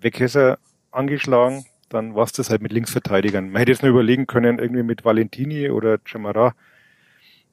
[0.00, 0.58] Weghesser
[0.92, 3.50] angeschlagen, dann war es das halt mit Linksverteidigern.
[3.50, 6.54] Man hätte jetzt nur überlegen können, irgendwie mit Valentini oder Chamara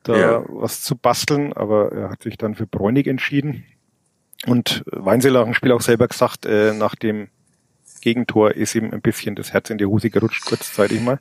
[0.03, 0.43] da Ja.
[0.47, 3.65] was zu basteln, aber er hat sich dann für Bräunig entschieden.
[4.45, 7.29] Und Weinzeller hat im Spiel auch selber gesagt, äh, nach dem
[8.01, 11.19] Gegentor ist ihm ein bisschen das Herz in die Hose gerutscht, kurzzeitig mal.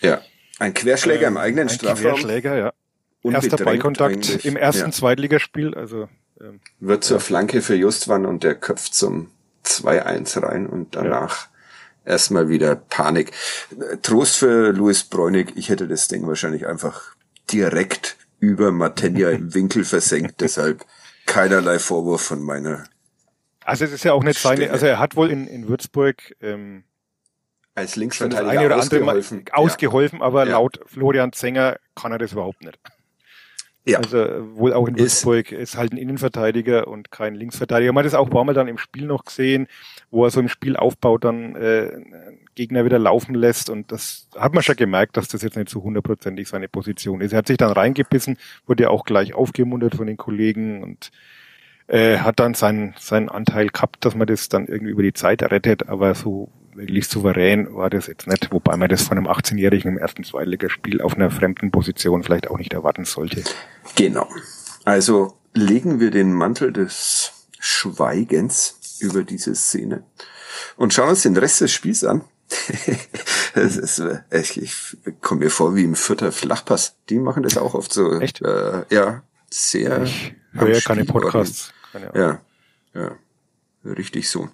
[0.00, 0.20] ja.
[0.60, 2.14] Ein Querschläger im eigenen Ein Strafraum.
[2.14, 2.72] Querschläger, ja.
[3.22, 4.44] Erster Ballkontakt eigentlich.
[4.44, 4.90] im ersten Ja.
[4.90, 6.08] Zweitligaspiel, also
[6.40, 9.30] ähm, Wird zur Flanke für Justwan und der köpft zum
[9.64, 11.46] 2-1 rein und danach
[12.04, 13.30] erstmal wieder Panik.
[14.02, 17.14] Trost für Luis Bräunig, ich hätte das Ding wahrscheinlich einfach
[17.52, 20.84] direkt über Matenja im Winkel versenkt, deshalb
[21.26, 22.84] keinerlei Vorwurf von meiner
[23.64, 24.72] also es ist ja auch nicht seine, Stelle.
[24.72, 26.84] also er hat wohl in, in Würzburg ähm,
[27.74, 29.44] als Linksverteidiger eine oder andere Mal ausgeholfen.
[29.52, 30.52] ausgeholfen, aber Ja.
[30.52, 32.78] laut Florian Zenger kann er das überhaupt nicht.
[33.84, 33.98] Ja.
[33.98, 37.92] Also äh, wohl auch in Ist- Würzburg ist halt ein Innenverteidiger und kein Linksverteidiger.
[37.92, 39.66] Man hat das auch ein paar Mal dann im Spiel noch gesehen,
[40.10, 41.92] wo er so im Spielaufbau dann äh,
[42.58, 45.80] Gegner wieder laufen lässt und das hat man schon gemerkt, dass das jetzt nicht so
[45.80, 47.30] hundertprozentig seine Position ist.
[47.30, 48.36] Er hat sich dann reingebissen,
[48.66, 51.12] wurde ja auch gleich aufgemuntert von den Kollegen und
[51.86, 55.40] äh, hat dann seinen, seinen Anteil gehabt, dass man das dann irgendwie über die Zeit
[55.44, 59.92] rettet, aber so wirklich souverän war das jetzt nicht, wobei man das von einem 18-Jährigen
[59.92, 63.44] im ersten Zweitligaspiel auf einer fremden Position vielleicht auch nicht erwarten sollte.
[63.94, 64.26] Genau.
[64.84, 70.02] Also legen wir den Mantel des Schweigens über diese Szene
[70.76, 72.24] und schauen uns den Rest des Spiels an.
[73.54, 74.74] das ist, äh, ich, ich
[75.20, 76.96] komme mir vor wie im Vierter Flachpass.
[77.08, 78.20] Die machen das auch oft so.
[78.20, 78.40] Echt?
[78.42, 80.02] Äh, ja, sehr.
[80.02, 81.72] Ich höre ja keine Podcasts.
[81.92, 82.40] Keine ja,
[82.94, 83.16] ja,
[83.84, 84.48] richtig so.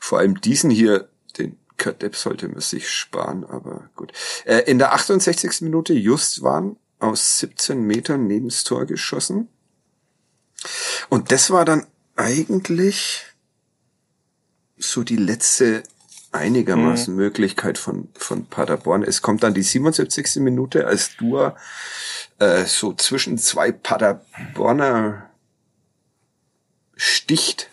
[0.00, 4.12] Vor allem diesen hier, den Kurt Depp sollte man sich sparen, aber gut.
[4.44, 5.62] Äh, in der 68.
[5.62, 9.48] Minute Just waren aus 17 Metern neben das Tor geschossen.
[11.08, 13.24] Und das war dann eigentlich
[14.78, 15.82] so die letzte
[16.32, 17.20] einigermaßen mhm.
[17.20, 19.02] Möglichkeit von, von Paderborn.
[19.02, 20.36] Es kommt dann die 77.
[20.36, 21.56] Minute, als Dua
[22.38, 25.30] äh, so zwischen zwei Paderborner
[26.96, 27.70] sticht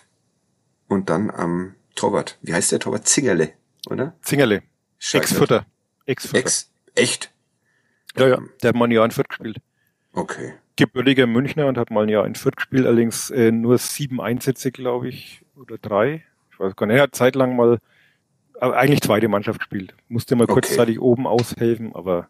[0.88, 2.38] und dann am Torwart.
[2.42, 3.08] Wie heißt der Torwart?
[3.08, 3.54] Zingerle,
[3.90, 4.14] oder?
[4.22, 4.64] Zingerle.
[5.12, 5.66] Ex-Futter.
[6.06, 6.40] Ex-Futter.
[6.40, 7.32] Ex, echt?
[8.18, 8.40] Ja, ja.
[8.62, 9.58] Der hat mal ein Jahr in Fürth gespielt.
[10.14, 10.54] Okay.
[10.76, 14.72] Gebürtiger Münchner und hat mal ein Jahr in Fürth gespielt, allerdings äh, nur sieben Einsätze,
[14.72, 16.24] glaube ich, oder drei.
[16.52, 16.98] Ich weiß gar nicht.
[16.98, 17.80] Er hat zeitlang mal
[18.62, 19.94] eigentlich zweite Mannschaft gespielt.
[20.08, 20.54] Musste mal okay.
[20.54, 22.30] kurzzeitig oben aushelfen, aber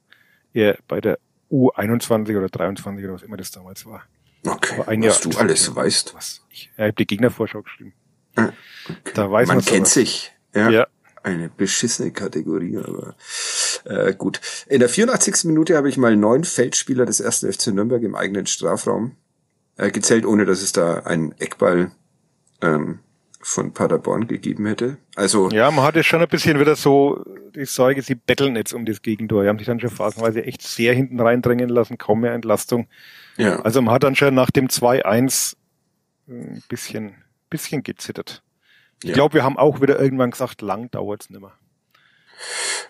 [0.53, 1.19] er bei der
[1.51, 4.03] U21 oder 23 oder was immer das damals war.
[4.45, 6.15] Okay, ein was Jahr, du alles Jahr, weißt.
[6.15, 7.93] Was ich, ich habe die Gegnervorschau geschrieben.
[8.36, 8.51] Okay.
[9.13, 10.32] Da weiß man kennt sich.
[10.53, 10.69] Ja.
[10.69, 10.88] ja.
[11.21, 13.15] Eine beschissene Kategorie, aber
[13.84, 14.39] äh, gut.
[14.67, 15.43] In der 84.
[15.43, 19.17] Minute habe ich mal neun Feldspieler des ersten FC Nürnberg im eigenen Strafraum
[19.75, 21.91] äh, gezählt, ohne dass es da einen Eckball
[22.61, 22.99] ähm,
[23.41, 24.97] von Paderborn gegeben hätte.
[25.15, 27.23] Also ja, man hatte schon ein bisschen wieder so
[27.55, 29.43] die Sorge, sie betteln jetzt um das Gegentor.
[29.43, 32.87] Die haben sich dann schon phasenweise echt sehr hinten reindrängen lassen, kaum mehr Entlastung.
[33.37, 33.61] Ja.
[33.61, 35.55] Also man hat dann schon nach dem 2-1
[36.27, 37.15] ein bisschen,
[37.49, 38.43] bisschen gezittert.
[39.01, 39.15] Ich ja.
[39.15, 41.53] glaube, wir haben auch wieder irgendwann gesagt, lang dauert's nimmer.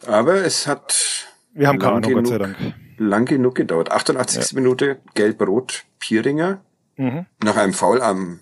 [0.07, 2.55] Aber es hat wir haben keine Ahnung, Gott sei Dank.
[2.97, 3.91] Lang genug gedauert.
[3.91, 4.51] 88.
[4.51, 4.55] Ja.
[4.55, 6.61] Minute, gelb-rot, Pieringer.
[6.97, 7.25] Mhm.
[7.43, 8.39] Nach einem Foul am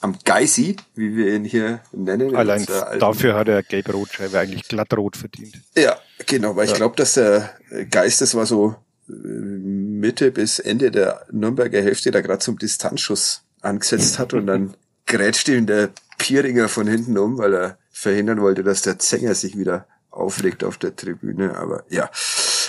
[0.00, 2.34] am Geisi, wie wir ihn hier nennen.
[2.34, 2.66] Allein
[2.98, 5.60] dafür hat er gelb-rot-Scheibe eigentlich glattrot verdient.
[5.76, 6.72] Ja, genau, weil ja.
[6.72, 7.50] ich glaube, dass der
[7.90, 8.74] Geist, das war so
[9.08, 14.74] äh, Mitte bis Ende der Nürnberger Hälfte, da gerade zum Distanzschuss angesetzt hat und dann
[15.06, 19.58] grätscht ihm der Pieringer von hinten um, weil er verhindern wollte, dass der Zenger sich
[19.58, 21.56] wieder auflegt auf der Tribüne.
[21.56, 22.10] Aber ja,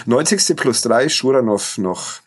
[0.05, 0.55] 90.
[0.57, 2.21] plus drei Schuranov noch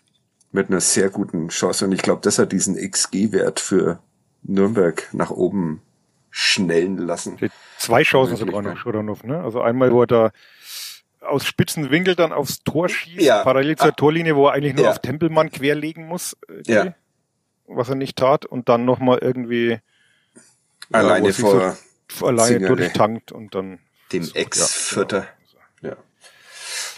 [0.52, 1.84] mit einer sehr guten Chance.
[1.84, 3.98] Und ich glaube, das hat diesen XG-Wert für
[4.45, 5.82] Nürnberg nach oben
[6.30, 7.38] schnellen lassen.
[7.78, 9.42] Zwei Chancen auch noch Schuranov, ne?
[9.42, 10.30] Also einmal, wo er da
[11.20, 13.42] aus spitzen Winkel dann aufs Tor schießt, ja.
[13.42, 13.92] parallel zur ah.
[13.92, 14.90] Torlinie, wo er eigentlich nur ja.
[14.90, 16.36] auf Tempelmann querlegen muss,
[16.66, 16.95] ja.
[17.66, 19.78] was er nicht tat, und dann nochmal irgendwie
[20.92, 21.76] alleine vor
[22.11, 23.78] so, alleine durchtankt und dann
[24.12, 25.26] dem so, Ex-Vierter.
[25.80, 25.97] Ja,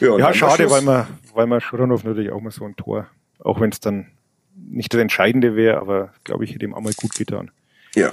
[0.01, 0.18] ja.
[0.18, 3.70] ja schade, weil man, weil man Schuranov natürlich auch mal so ein Tor, auch wenn
[3.70, 4.15] es dann
[4.57, 7.50] nicht das Entscheidende wäre, aber glaube ich, hätte ihm auch mal gut getan.
[7.94, 8.12] Ja.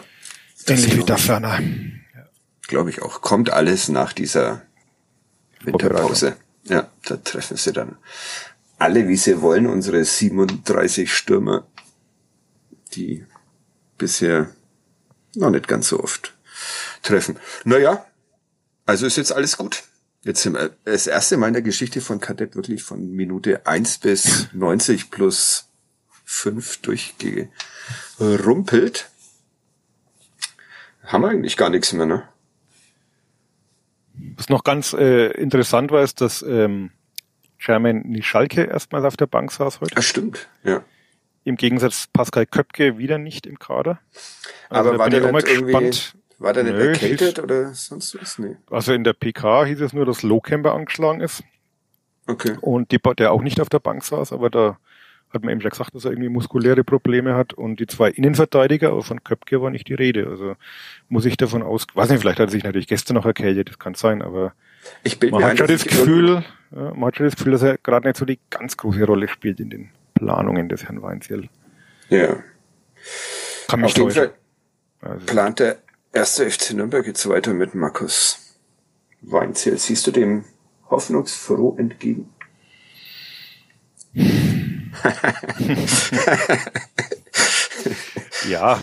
[0.67, 1.59] Ähnlich wie Dafana.
[1.59, 2.29] Ja.
[2.67, 3.21] Glaube ich auch.
[3.21, 4.61] Kommt alles nach dieser
[5.61, 6.37] Winterpause.
[6.65, 7.97] Ja, da treffen sie dann
[8.77, 11.65] alle, wie sie wollen, unsere 37 Stürmer,
[12.93, 13.25] die
[13.97, 14.49] bisher
[15.35, 16.33] noch nicht ganz so oft
[17.01, 17.37] treffen.
[17.63, 18.05] Naja,
[18.85, 19.83] also ist jetzt alles gut.
[20.23, 23.97] Jetzt sind wir das erste Mal in der Geschichte von Kadett wirklich von Minute 1
[23.99, 25.69] bis 90 plus
[26.33, 29.09] fünf durchgerumpelt.
[31.05, 32.23] Haben wir eigentlich gar nichts mehr, ne?
[34.35, 36.91] Was noch ganz äh, interessant war, ist, dass ähm,
[37.59, 39.95] German Schalke erstmals auf der Bank saß heute.
[39.95, 40.83] Das stimmt, ja.
[41.45, 43.99] Im Gegensatz Pascal Köpke wieder nicht im Kader.
[44.69, 46.15] Also Aber war der nicht gespannt.
[46.39, 48.39] War der nicht Nö, erkältet hieß, oder sonst was?
[48.39, 48.57] Nee.
[48.69, 51.43] Also in der PK hieß es nur, dass Lohkämper angeschlagen ist.
[52.27, 52.57] Okay.
[52.61, 54.77] Und die, der auch nicht auf der Bank saß, aber da
[55.33, 58.89] hat man eben schon gesagt, dass er irgendwie muskuläre Probleme hat und die zwei Innenverteidiger,
[58.89, 60.27] aber von Köpke war nicht die Rede.
[60.27, 60.55] Also
[61.09, 63.79] muss ich davon aus, weiß nicht, vielleicht hat er sich natürlich gestern noch erkältet, das
[63.79, 64.53] kann sein, aber
[65.03, 67.77] ich bin man hat schon das Gefühl, ja, man hat schon das Gefühl, dass er
[67.77, 71.49] gerade nicht so die ganz große Rolle spielt in den Planungen des Herrn Weinziel.
[72.09, 72.43] Ja.
[73.67, 74.33] Kann mich Auf jeden Fall
[75.01, 75.25] also.
[75.25, 75.77] plant der
[76.11, 78.57] erste FC Nürnberg jetzt weiter mit Markus
[79.21, 79.77] Weinziel.
[79.77, 80.45] Siehst du dem
[80.89, 82.29] hoffnungsfroh entgegen?
[88.49, 88.81] ja.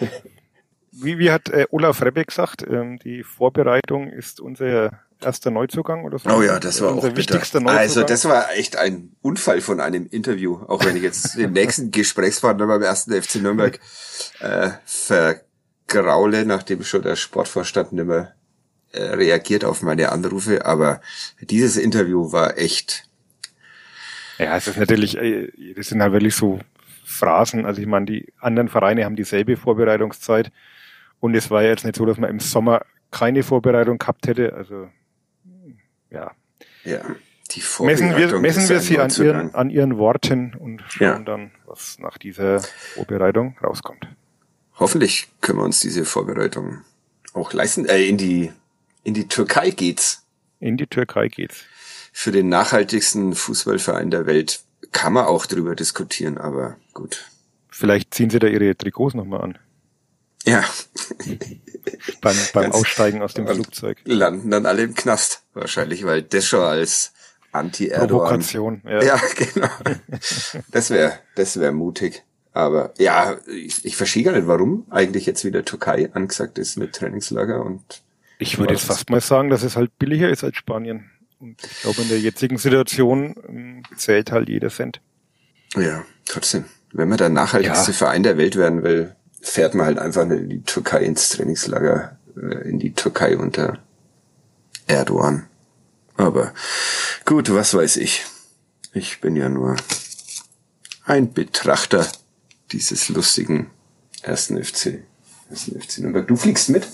[0.92, 4.90] Wie, wie hat äh, Olaf Rebbe gesagt, ähm, die Vorbereitung ist unser
[5.22, 6.30] erster Neuzugang oder so?
[6.30, 7.78] Oh ja, das war unser auch wichtigster Neuzugang.
[7.78, 11.90] Also das war echt ein Unfall von einem Interview, auch wenn ich jetzt den nächsten
[11.90, 13.78] Gesprächspartner beim ersten FC Nürnberg
[14.40, 18.34] äh, vergraule, nachdem schon der Sportvorstand nicht mehr
[18.92, 20.66] äh, reagiert auf meine Anrufe.
[20.66, 21.00] Aber
[21.40, 23.04] dieses Interview war echt
[24.44, 26.60] ja, es ist natürlich, äh, das sind halt wirklich so
[27.04, 27.66] Phrasen.
[27.66, 30.52] Also ich meine, die anderen Vereine haben dieselbe Vorbereitungszeit.
[31.20, 34.54] Und es war ja jetzt nicht so, dass man im Sommer keine Vorbereitung gehabt hätte.
[34.54, 34.88] Also
[36.10, 36.30] ja.
[36.84, 37.00] Ja.
[37.50, 41.06] Die Messen wir, Vorbereitung messen ist wir sie an ihren, an ihren Worten und schauen
[41.06, 41.18] Ja.
[41.18, 44.06] dann, was nach dieser Vorbereitung rauskommt.
[44.78, 46.82] Hoffentlich können wir uns diese Vorbereitung
[47.34, 47.86] auch leisten.
[47.86, 48.52] Äh, in die
[49.02, 50.24] in die Türkei geht's.
[50.60, 51.64] In die Türkei geht's.
[52.20, 54.60] Für den nachhaltigsten Fußballverein der Welt
[54.92, 57.24] kann man auch drüber diskutieren, aber gut.
[57.70, 59.58] Vielleicht ziehen sie da ihre Trikots nochmal an.
[60.44, 60.62] Ja,
[62.20, 64.02] Beim, beim Aussteigen aus dem Flugzeug.
[64.04, 67.14] landen dann alle im Knast wahrscheinlich, weil das schon als
[67.52, 68.08] Anti-Erdogan.
[68.08, 68.82] Provokation.
[68.84, 69.02] Ja.
[69.02, 69.70] Ja, genau.
[70.70, 72.22] Das wäre das wäre mutig.
[72.52, 76.96] Aber ja, ich, ich verstehe gar nicht, warum eigentlich jetzt wieder Türkei angesagt ist mit
[76.96, 78.02] Trainingslager und
[78.38, 81.10] Ich würde jetzt fast mal sagen, dass es halt billiger ist als Spanien.
[81.40, 85.00] Und ich glaube, in der jetzigen Situation ähm, zählt halt jeder Cent.
[85.76, 86.66] ja, trotzdem.
[86.92, 87.96] Wenn man der nachhaltigste Ja.
[87.96, 92.68] Verein der Welt werden will, fährt man halt einfach in die Türkei ins Trainingslager, äh,
[92.68, 93.78] in die Türkei unter
[94.86, 95.46] Erdogan.
[96.16, 96.52] Aber
[97.24, 98.24] gut, was weiß ich.
[98.92, 99.76] Ich bin ja nur
[101.04, 102.06] ein Betrachter
[102.72, 103.70] dieses lustigen
[104.22, 105.04] ersten FC.
[105.48, 106.26] Ersten FC Nürnberg.
[106.28, 106.86] Du fliegst mit?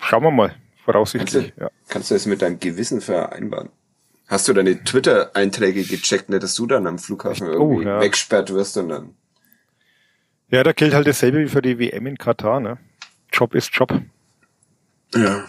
[0.00, 0.54] Schauen wir mal,
[0.84, 1.52] Kannst du, voraussichtlich.
[1.58, 1.70] Ja.
[1.88, 3.70] kannst du das mit deinem Gewissen vereinbaren?
[4.28, 8.00] Hast du deine Twitter-Einträge gecheckt, nicht, dass du dann am Flughafen Oh, irgendwie ja.
[8.00, 9.14] weggesperrt wirst und dann
[10.52, 12.58] ja, da gilt halt dasselbe wie für die WM in Katar.
[12.58, 12.76] Ne?
[13.32, 13.92] Job ist Job.
[15.14, 15.44] Ja.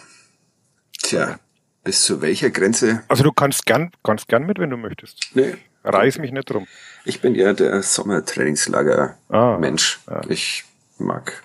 [1.02, 1.40] Tja,
[1.84, 3.02] bis zu welcher Grenze?
[3.08, 5.32] Also du kannst gern, kannst gern mit, wenn du möchtest.
[5.34, 6.68] Nee, Reiß mich nicht drum.
[7.06, 10.00] ich bin ja der Sommertrainingslager-Mensch.
[10.06, 10.22] Ah, ja.
[10.30, 10.66] Ich
[11.00, 11.42] mag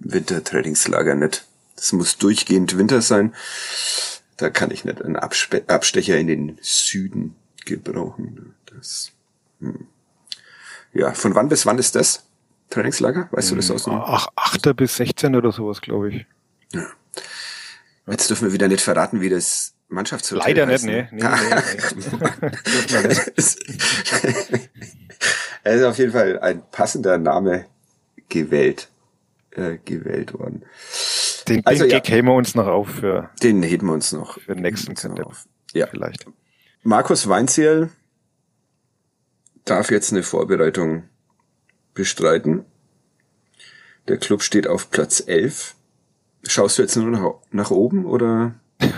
[0.00, 1.46] Wintertrainingslager nicht.
[1.80, 3.34] Das muss durchgehend Winter sein.
[4.36, 8.54] Da kann ich nicht einen Abspe Abstecher in den Süden gebrauchen.
[8.66, 9.12] Das,
[9.60, 9.86] hm.
[10.92, 12.26] Ja, von wann bis wann ist das?
[12.68, 13.28] Trainingslager?
[13.32, 13.84] Weißt du das aus?
[13.84, 14.76] dem- Ach, 8.
[14.76, 15.34] bis 16.
[15.34, 16.26] oder sowas, glaube ich.
[18.06, 21.02] Jetzt dürfen wir wieder nicht verraten, wie das Mannschaftshotel Leider nicht, heißt, nee.
[21.02, 21.08] ne?
[21.12, 21.18] nee,
[22.92, 23.08] nee, nee.
[23.08, 23.58] Nicht.
[25.64, 27.66] Er ist auf jeden Fall ein passender Name
[28.28, 28.88] gewählt,
[29.52, 30.62] äh, gewählt worden.
[31.50, 32.00] Den, Also, den ja.
[32.04, 34.38] Heben wir uns noch auf für, Den heben wir uns noch.
[34.40, 35.46] für den nächsten auf.
[35.72, 35.86] Ja.
[35.88, 36.26] Vielleicht.
[36.82, 37.90] Markus Weinziel
[39.64, 41.04] darf jetzt eine Vorbereitung
[41.92, 42.64] bestreiten.
[44.08, 45.74] Der Club steht auf Platz 11.
[46.46, 48.54] Schaust du jetzt nur nach, nach oben oder?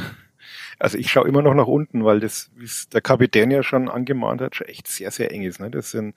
[0.79, 3.89] Also ich schaue immer noch nach unten, weil das, wie es der Kapitän ja schon
[3.89, 5.61] angemahnt hat, schon echt sehr, sehr eng ist.
[5.61, 5.71] Ne?
[5.71, 6.17] Das sind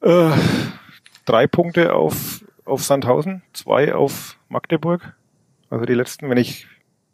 [0.00, 0.32] äh,
[1.24, 5.14] drei Punkte auf, auf Sandhausen, zwei auf Magdeburg.
[5.70, 6.66] Also die letzten, wenn ich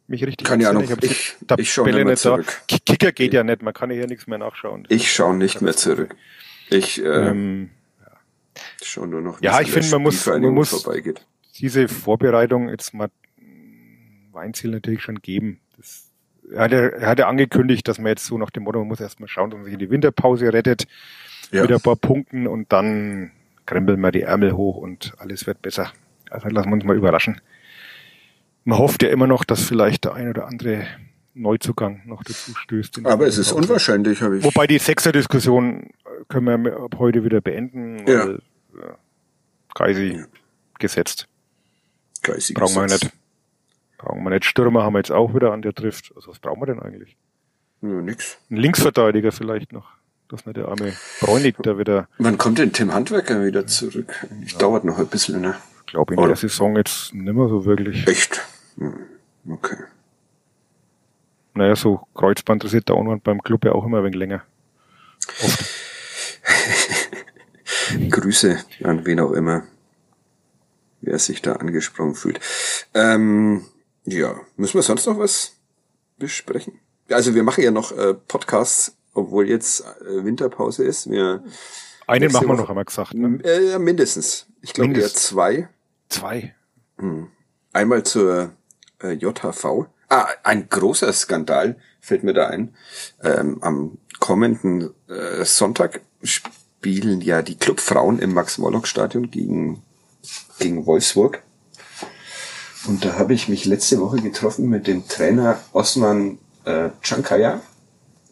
[0.08, 0.68] mich richtig Keine.
[0.68, 2.16] Ahnung, hab die ich- Tabelle ich schau nicht mehr da.
[2.16, 2.62] zurück.
[2.68, 4.86] Ki- Kicker geht ja nicht, man kann ja hier nichts mehr nachschauen.
[4.88, 6.14] Ich schaue nicht mehr zurück.
[6.70, 7.70] Ich äh, Ähm,
[8.82, 11.24] schaue nur noch, ja, ich finde, man muss- man muss- vorbeigeht.
[11.58, 13.08] diese Vorbereitung jetzt mal
[14.32, 15.60] Weinziel natürlich schon geben.
[15.76, 16.10] Das,
[16.52, 18.88] er, hat ja, er hat ja angekündigt, dass man jetzt so nach dem Motto, man
[18.88, 20.86] muss erstmal schauen, dass man sich in die Winterpause rettet,
[21.52, 21.62] Ja.
[21.62, 23.30] mit ein paar Punkten und dann
[23.64, 25.92] krempeln wir die Ärmel hoch und alles wird besser.
[26.30, 27.40] Also lassen wir uns mal überraschen.
[28.68, 30.86] Man hofft ja immer noch, dass vielleicht der ein oder andere
[31.34, 33.06] Neuzugang noch dazu stößt.
[33.06, 33.54] Aber es ist Winterpause.
[33.72, 34.44] unwahrscheinlich, habe ich.
[34.44, 35.90] Wobei die Sechser-Diskussion
[36.28, 38.26] können wir ab heute wieder beenden, Ja.
[38.26, 38.38] weil
[38.76, 38.98] ja,
[39.74, 40.24] Geisi
[40.80, 41.28] gesetzt.
[42.22, 43.08] Geistig Brauchen wir nicht.
[43.98, 44.44] Brauchen wir nicht.
[44.46, 46.12] Stürmer haben wir jetzt auch wieder an, der trifft.
[46.16, 47.16] Also was brauchen wir denn eigentlich?
[47.82, 48.38] Ja, nix.
[48.50, 49.86] Ein Linksverteidiger vielleicht noch.
[50.28, 54.26] Dass nicht der arme Bräunig da wieder, Wann kommt denn Tim Handwerker wieder zurück?
[54.44, 55.54] Ich dauert noch ein bisschen, ne?
[55.82, 58.08] ich glaube in der Saison jetzt nimmer so wirklich.
[58.08, 58.42] Echt?
[58.78, 59.06] Hm,
[59.48, 59.76] Okay.
[61.54, 64.42] Naja, so Kreuzband der Unwand beim Club ja auch immer ein wenig länger.
[68.10, 69.62] Grüße an wen auch immer,
[71.00, 72.40] wer sich da angesprochen fühlt.
[72.92, 73.64] Ähm,
[74.04, 75.56] ja, müssen wir sonst noch was
[76.18, 76.78] besprechen?
[77.08, 81.08] Also wir machen ja noch äh, Podcasts, obwohl jetzt äh, Winterpause ist.
[81.10, 81.42] Wir
[82.06, 83.14] Einen machen wir noch, haben wir gesagt.
[83.14, 83.40] Ne?
[83.44, 84.46] äh, mindestens.
[84.60, 85.68] Ich glaube eher zwei.
[86.08, 86.54] Zwei.
[87.72, 88.52] Einmal zur
[89.02, 89.86] äh, JHV.
[90.08, 92.74] Ah, ein großer Skandal fällt mir da ein.
[93.22, 99.82] Ähm, am kommenden äh, Sonntag spielen ja die Clubfrauen im Max-Morlock-Stadion gegen,
[100.58, 101.42] gegen Wolfsburg.
[102.86, 107.60] Und da habe ich mich letzte Woche getroffen mit dem Trainer Osman äh, Chankaya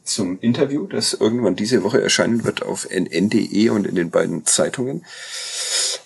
[0.04, 5.04] zum Interview, das irgendwann diese Woche erscheinen wird auf nn.de und in den beiden Zeitungen.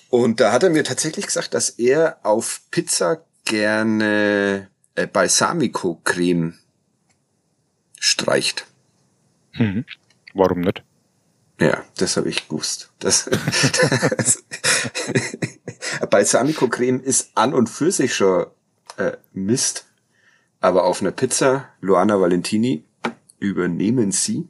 [0.09, 6.55] Und da hat er mir tatsächlich gesagt, dass er auf Pizza gerne äh, Balsamico-Creme
[7.99, 8.67] streicht.
[9.55, 9.85] Mhm.
[10.35, 10.85] Warum nicht?
[11.61, 12.93] Ja, das habe ich gewusst.
[13.01, 13.25] Das,
[14.17, 14.45] das
[16.11, 18.47] Balsamico-Creme ist an und für sich schon
[18.97, 19.87] äh, Mist,
[20.61, 22.85] aber auf einer Pizza, Luana Valentini,
[23.39, 24.49] übernehmen Sie?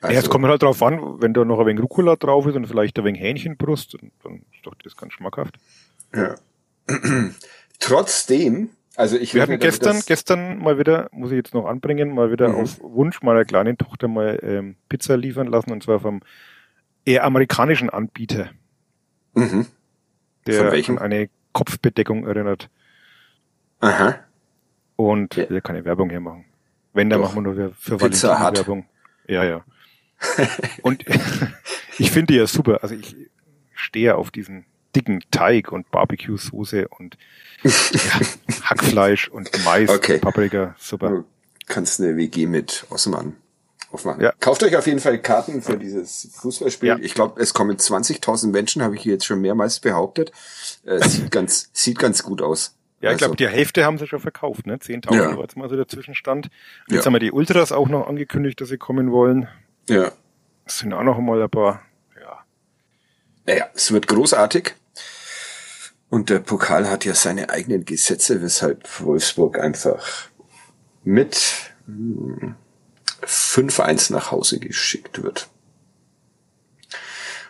[0.00, 2.56] Also, ja, es kommt halt drauf an, wenn da noch ein wenig Rucola drauf ist
[2.56, 5.56] und vielleicht ein wenig Hähnchenbrust, dann ist doch das ganz schmackhaft.
[6.14, 6.34] Ja.
[7.82, 12.30] Trotzdem, also ich Wir hatten gestern, gestern mal wieder, muss ich jetzt noch anbringen, mal
[12.30, 12.54] wieder mhm.
[12.54, 16.20] auf Wunsch meiner kleinen Tochter mal ähm, Pizza liefern lassen und zwar vom
[17.04, 18.50] eher amerikanischen Anbieter.
[19.34, 19.66] Mhm.
[20.46, 22.70] Der an eine Kopfbedeckung erinnert.
[23.80, 24.14] Aha.
[24.94, 25.50] Und ja.
[25.50, 26.44] will keine Werbung hier machen.
[26.92, 27.34] Wenn, dann Doch.
[27.34, 28.86] machen wir nur für Pizza Valentin Werbung.
[29.26, 29.64] Ja, ja.
[30.82, 31.04] und
[31.98, 32.78] ich finde die ja super.
[32.82, 33.16] Also ich
[33.74, 37.16] stehe auf diesen dicken Teig und Barbecue-Soße und
[37.62, 37.70] ja,
[38.62, 40.18] Hackfleisch und Mais, okay.
[40.18, 41.10] Paprika, super.
[41.10, 41.24] Du
[41.66, 43.36] kannst eine WG mit Osman
[43.92, 44.22] aufmachen.
[44.22, 44.32] Ja.
[44.40, 46.88] Kauft euch auf jeden Fall Karten für dieses Fußballspiel.
[46.88, 46.98] Ja.
[47.00, 50.32] Ich glaube, es kommen 20.000 Menschen, habe ich jetzt schon mehrmals behauptet.
[50.84, 52.76] Äh, sieht ganz, sieht ganz gut aus.
[53.00, 53.36] Ja, ich glaube, also.
[53.36, 54.76] die Hälfte haben sie schon verkauft, ne?
[54.76, 55.36] 10.000 ja.
[55.36, 56.50] war jetzt mal so der Zwischenstand.
[56.88, 59.48] Und jetzt haben wir die Ultras auch noch angekündigt, dass sie kommen wollen.
[59.88, 60.12] Ja.
[60.64, 61.82] Es sind auch noch mal ein paar,
[62.20, 62.44] ja.
[63.44, 64.74] Naja, es wird großartig.
[66.12, 70.28] Und der Pokal hat ja seine eigenen Gesetze, weshalb Wolfsburg einfach
[71.04, 71.72] mit
[73.22, 75.48] 5-1 hm, nach Hause geschickt wird.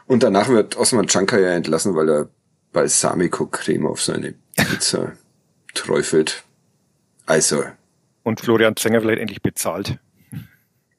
[0.07, 2.29] Und danach wird Osman Chanka ja entlassen, weil er
[2.73, 5.11] Balsamico-Creme auf seine Pizza
[5.75, 6.45] träufelt.
[7.27, 7.65] Also.
[8.23, 9.99] Und Florian Zenger vielleicht endlich bezahlt.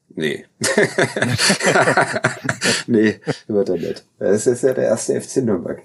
[0.10, 0.46] Nee.
[2.88, 4.04] nee, wird er nicht.
[4.20, 5.82] Das ist ja der erste FC Nürnberg.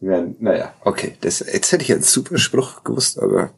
[0.00, 1.16] Ja, naja, okay.
[1.20, 3.52] Das, jetzt hätte ich einen super Spruch gewusst, aber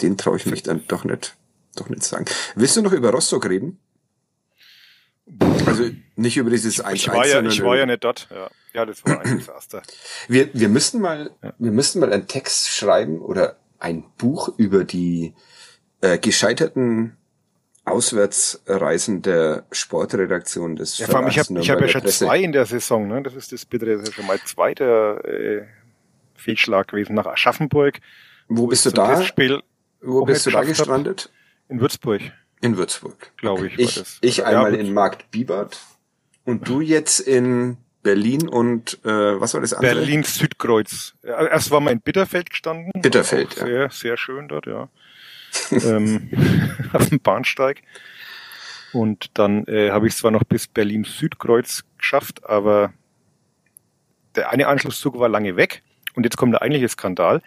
[0.00, 1.36] den traue ich mich dann doch nicht,
[1.76, 2.24] doch nicht sagen.
[2.54, 3.78] Willst du noch über Rostock reden?
[5.66, 8.28] Also nicht über dieses 1 Ich war, ja, ich war ja nicht dort.
[8.30, 9.82] Ja, ja das war ein Desaster.
[10.28, 11.54] Wir, wir müssten mal, ja.
[11.58, 15.34] wir müssten mal einen Text schreiben oder ein Buch über die
[16.00, 17.16] äh, gescheiterten
[17.84, 23.08] Auswärtsreisen der Sportredaktion des ja, allem, ich habe hab ja schon zwei in der Saison,
[23.08, 23.22] ne?
[23.22, 25.66] Das ist das bitte, das ist schon mal zweiter äh,
[26.36, 27.98] Fehlschlag gewesen nach Aschaffenburg.
[28.48, 29.20] Wo bist du da?
[30.00, 31.30] Wo bist du da gestrandet?
[31.68, 32.20] In Würzburg.
[32.60, 33.32] In Würzburg.
[33.36, 33.78] Glaube ich.
[33.78, 34.18] Ich, das.
[34.20, 35.80] ich einmal ja, in Markt Biebert
[36.44, 39.94] und du jetzt in Berlin und äh, was war das andere?
[39.94, 41.14] Berlin Südkreuz.
[41.22, 42.90] Erst war man in Bitterfeld gestanden.
[43.00, 43.64] Bitterfeld, ja.
[43.64, 44.88] Sehr, sehr schön dort, ja.
[45.70, 46.30] Ähm,
[46.92, 47.82] auf dem Bahnsteig.
[48.92, 52.92] Und dann äh, habe ich zwar noch bis Berlin Südkreuz geschafft, aber
[54.34, 55.82] der eine Anschlusszug war lange weg.
[56.14, 57.40] Und jetzt kommt der eigentliche Skandal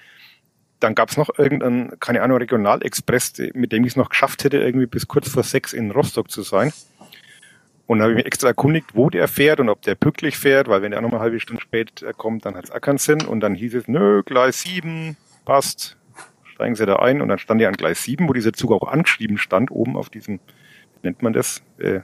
[0.80, 4.58] dann gab es noch irgendeinen, keine Ahnung, Regionalexpress, mit dem ich es noch geschafft hätte,
[4.58, 6.74] irgendwie bis kurz vor sechs in Rostock zu sein.
[7.88, 10.82] Und habe ich mich extra erkundigt, wo der fährt und ob der pünktlich fährt, weil
[10.82, 13.24] wenn der noch mal eine halbe Stunde spät kommt, dann hat es auch keinen Sinn.
[13.26, 15.96] Und dann hieß es, nö, Gleis 7, passt,
[16.56, 17.22] steigen Sie da ein.
[17.22, 20.10] Und dann stand er an Gleis 7, wo dieser Zug auch angeschrieben stand, oben auf
[20.10, 22.00] diesem, wie nennt man das, äh,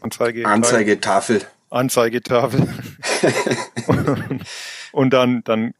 [0.00, 1.40] Anzeige Anzeigetafel.
[1.70, 2.68] Anzeigetafel.
[4.92, 5.72] und dann, dann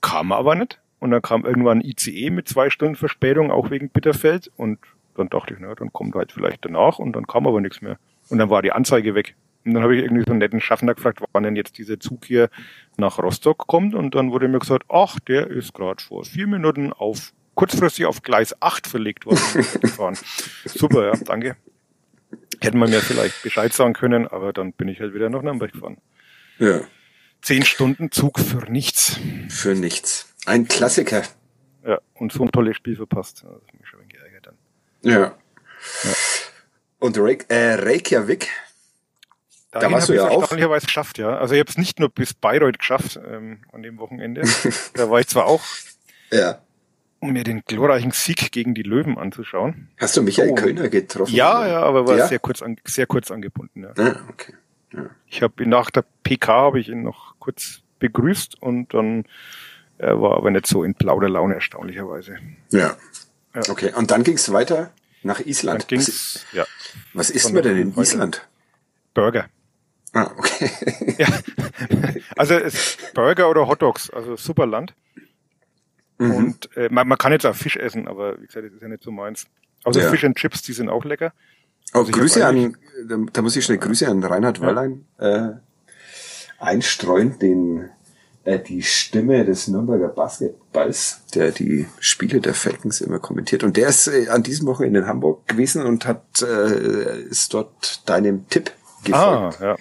[0.00, 0.80] kam er aber nicht.
[0.98, 4.50] Und dann kam irgendwann ein ICE mit zwei Stunden Verspätung, auch wegen Bitterfeld.
[4.56, 4.80] Und
[5.14, 6.98] dann dachte ich, na, dann kommt halt vielleicht danach.
[6.98, 7.98] Und dann kam aber nichts mehr.
[8.30, 9.36] Und dann war die Anzeige weg.
[9.64, 12.24] Und dann habe ich irgendwie so einen netten Schaffner gefragt, wann denn jetzt dieser Zug
[12.24, 12.50] hier
[12.96, 13.94] nach Rostock kommt.
[13.94, 18.22] Und dann wurde mir gesagt, ach, der ist gerade vor vier Minuten auf kurzfristig auf
[18.22, 20.16] Gleis 8 verlegt worden.
[20.64, 21.56] Super, ja, danke.
[22.60, 25.72] Hätten wir mir vielleicht Bescheid sagen können, aber dann bin ich halt wieder nach Nürnberg
[25.72, 25.98] gefahren.
[26.60, 26.82] Ja.
[27.42, 29.18] Zehn Stunden Zug für nichts.
[29.48, 30.32] Für nichts.
[30.46, 31.22] Ein Klassiker.
[31.84, 33.42] Ja, und so ein tolles Spiel verpasst.
[33.42, 34.58] Das hat mich schon geärgert dann.
[35.02, 35.18] Ja.
[35.18, 35.34] ja.
[37.00, 38.48] Und Reik äh, Reykjavik,
[39.72, 40.42] da, da warst du ja auch.
[40.42, 41.36] erstaunlicherweise geschafft, ja.
[41.38, 44.42] Also ich habe es nicht nur bis Bayreuth geschafft ähm, an dem Wochenende.
[44.94, 45.62] da war ich zwar auch,
[46.30, 46.62] ja.
[47.20, 49.88] Um mir den glorreichen Sieg gegen die Löwen anzuschauen.
[49.98, 50.54] Hast du Michael oh.
[50.54, 51.34] Kölner getroffen?
[51.34, 51.68] Ja, oder?
[51.68, 52.28] ja, aber war ja?
[52.28, 53.84] sehr kurz an, sehr kurz angebunden.
[53.84, 53.92] Ja.
[53.96, 54.54] Ah, okay.
[54.92, 55.10] Ja.
[55.26, 59.24] Ich habe nach der PK habe ich ihn noch kurz begrüßt und dann
[59.98, 62.38] er war aber nicht so in Plauderlaune, erstaunlicherweise.
[62.70, 62.96] Ja.
[63.54, 63.62] ja.
[63.68, 64.92] Okay, und dann ging es weiter
[65.22, 65.82] nach Island.
[65.82, 66.64] Dann ging's, was, ja.
[67.14, 68.02] Was isst man denn in weiter.
[68.02, 68.48] Island?
[69.12, 69.48] Burger.
[70.12, 70.70] Ah, okay.
[71.18, 71.26] ja.
[72.36, 74.94] Also es, Burger oder Hotdogs, also super Land.
[76.18, 76.34] Mhm.
[76.34, 78.88] Und äh, man, man kann jetzt auch Fisch essen, aber wie gesagt, das ist ja
[78.88, 79.46] nicht so meins.
[79.84, 80.10] Also ja.
[80.10, 81.32] Fish and Chips, die sind auch lecker.
[81.94, 82.76] Oh, also Grüße an,
[83.08, 84.88] da, da, muss ich schnell Grüße an Reinhard ja.
[85.18, 85.54] Äh,
[86.58, 87.88] einstreuen, den
[88.44, 93.62] äh, die Stimme des Nürnberger Basketballs, der die Spiele der Falcons immer kommentiert.
[93.62, 98.08] Und der ist äh, an diesem Wochenende in Hamburg gewesen und hat äh, ist dort
[98.08, 98.72] deinem Tipp
[99.04, 99.60] gefolgt.
[99.60, 99.76] Ah, ja.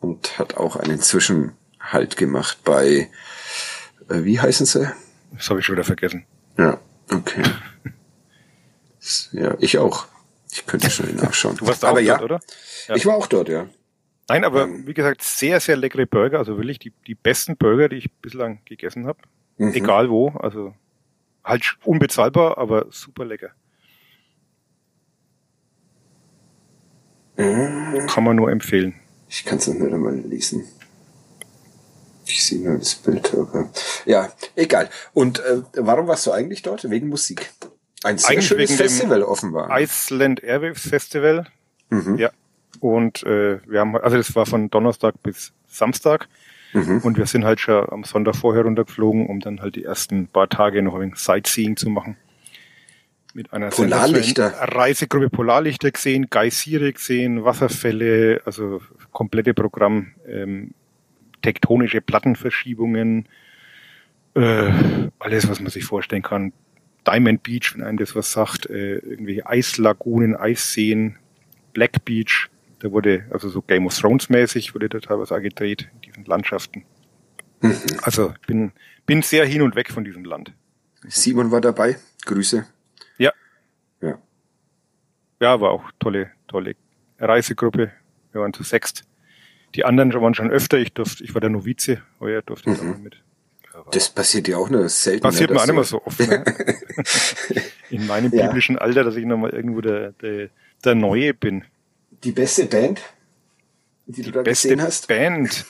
[0.00, 3.10] Und hat auch einen Zwischenhalt gemacht bei,
[4.08, 4.90] äh, wie heißen sie?
[5.32, 6.26] Das habe ich schon wieder vergessen.
[6.58, 7.42] Ja, okay.
[9.32, 10.06] ja, ich auch.
[10.52, 11.56] Ich könnte schnell nachschauen.
[11.56, 12.40] Du warst aber auch ja, dort, oder?
[12.88, 12.96] Ja.
[12.96, 13.68] ich war auch dort, ja.
[14.28, 14.86] Nein, aber Ähm.
[14.86, 16.38] wie gesagt, sehr, sehr leckere Burger.
[16.38, 19.18] Also wirklich die, die besten Burger, die ich bislang gegessen habe.
[19.58, 19.72] Mhm.
[19.74, 20.30] Egal wo.
[20.30, 20.74] Also
[21.44, 23.50] halt unbezahlbar, aber super lecker.
[27.36, 28.06] Mhm.
[28.08, 28.94] Kann man nur empfehlen.
[29.28, 30.64] Ich kann es nicht einmal lesen.
[32.26, 33.70] Ich sehe nur das Bild, aber
[34.04, 34.90] ja, egal.
[35.14, 36.88] Und äh, warum warst du eigentlich dort?
[36.90, 37.50] Wegen Musik.
[38.02, 39.70] Ein sehr Eigentlich schönes Festival offenbar.
[39.80, 41.46] Iceland Airwaves Festival.
[41.90, 42.16] Mhm.
[42.18, 42.30] Ja.
[42.80, 46.28] Und äh, wir haben, also das war von Donnerstag bis Samstag.
[46.72, 47.00] Mhm.
[47.02, 50.48] Und wir sind halt schon am Sonntag vorher runtergeflogen, um dann halt die ersten paar
[50.48, 52.16] Tage noch ein Sightseeing zu machen.
[53.34, 54.52] Mit einer Polarlichter.
[54.60, 58.80] Reisegruppe Polarlichter gesehen, Geysire gesehen, Wasserfälle, also
[59.12, 60.72] komplette Programm, ähm,
[61.42, 63.28] tektonische Plattenverschiebungen,
[64.34, 64.72] äh,
[65.18, 66.52] alles, was man sich vorstellen kann.
[67.06, 71.16] Diamond Beach, wenn einem das was sagt, äh, irgendwelche Eislagunen, Eisseen,
[71.72, 72.48] Black Beach,
[72.80, 76.24] da wurde, also so Game of Thrones mäßig, wurde da teilweise auch gedreht in diesen
[76.24, 76.84] Landschaften.
[77.60, 77.76] Mhm.
[78.02, 78.72] Also bin,
[79.06, 80.52] bin sehr hin und weg von diesem Land.
[81.08, 81.96] Simon war dabei.
[82.24, 82.66] Grüße.
[83.18, 83.32] Ja.
[84.00, 84.18] Ja.
[85.40, 86.76] Ja, war auch tolle, tolle
[87.18, 87.92] Reisegruppe.
[88.32, 89.04] Wir waren zu sechst.
[89.76, 90.78] Die anderen waren schon öfter.
[90.78, 92.92] Ich durfte, ich war der Novize, heuer durfte ich Mhm.
[92.94, 93.16] auch mit.
[93.92, 95.20] Das passiert ja auch nur selten.
[95.22, 96.18] passiert mir auch nicht mehr so oft.
[96.20, 96.44] Ne?
[97.90, 98.46] In meinem Ja.
[98.46, 100.48] biblischen Alter, dass ich nochmal irgendwo der, der,
[100.84, 101.64] der Neue bin.
[102.24, 103.02] Die beste Band,
[104.06, 105.08] die, du da Beste gesehen hast?
[105.08, 105.66] Band.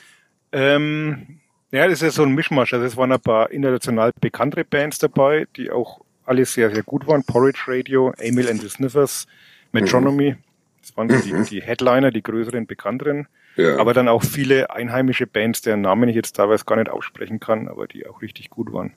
[0.52, 1.40] Ähm,
[1.72, 2.72] ja, das ist ja so ein Mischmasch.
[2.72, 7.06] Also es waren ein paar international bekanntere Bands dabei, die auch alle sehr, sehr gut
[7.08, 7.24] waren.
[7.24, 9.26] Porridge Radio, Emil and the Sniffers,
[9.72, 10.36] Metronomy.
[10.80, 13.26] Das waren so die, die Headliner, die größeren, bekannteren.
[13.56, 13.78] Ja.
[13.78, 17.68] Aber dann auch viele einheimische Bands, deren Namen ich jetzt teilweise gar nicht aussprechen kann,
[17.68, 18.92] aber die auch richtig gut waren.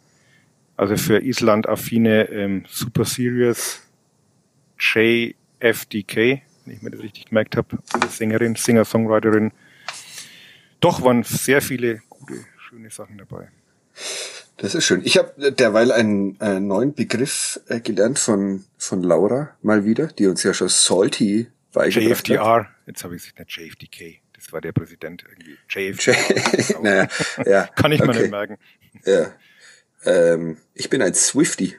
[0.75, 3.81] Also für Island affine ähm, Super Serious
[4.79, 9.51] JFDK, wenn ich mir das richtig gemerkt habe, eine Sängerin, Singer-Songwriterin.
[10.79, 13.49] Doch waren sehr viele gute, schöne Sachen dabei.
[14.57, 15.01] Das ist schön.
[15.05, 20.27] Ich habe derweil einen, einen neuen Begriff äh, gelernt von, von Laura mal wieder, die
[20.27, 22.09] uns ja schon Salty beigebracht hat.
[22.09, 25.57] JFDR, jetzt habe ich es nicht JFDK, das war der Präsident irgendwie.
[25.69, 26.81] JFDR.
[26.81, 27.07] naja,
[27.45, 27.67] ja.
[27.75, 28.21] Kann ich mir okay.
[28.21, 28.57] nicht merken.
[29.05, 29.31] Ja.
[30.05, 31.75] Ähm, ich bin ein Swifty,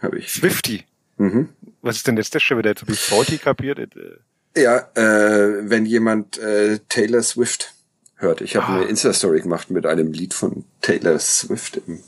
[0.00, 0.32] habe ich.
[0.32, 0.84] Swifty.
[1.18, 1.50] Mhm.
[1.82, 2.70] Was ist denn jetzt das schon wieder?
[2.70, 3.78] Jetzt habe ich Salty kapiert.
[3.78, 7.74] Äh, Ja, äh, wenn jemand äh, Taylor Swift
[8.14, 8.40] hört.
[8.40, 8.76] Ich habe Ah.
[8.76, 12.02] eine Insta-Story gemacht mit einem Lied von Taylor Swift im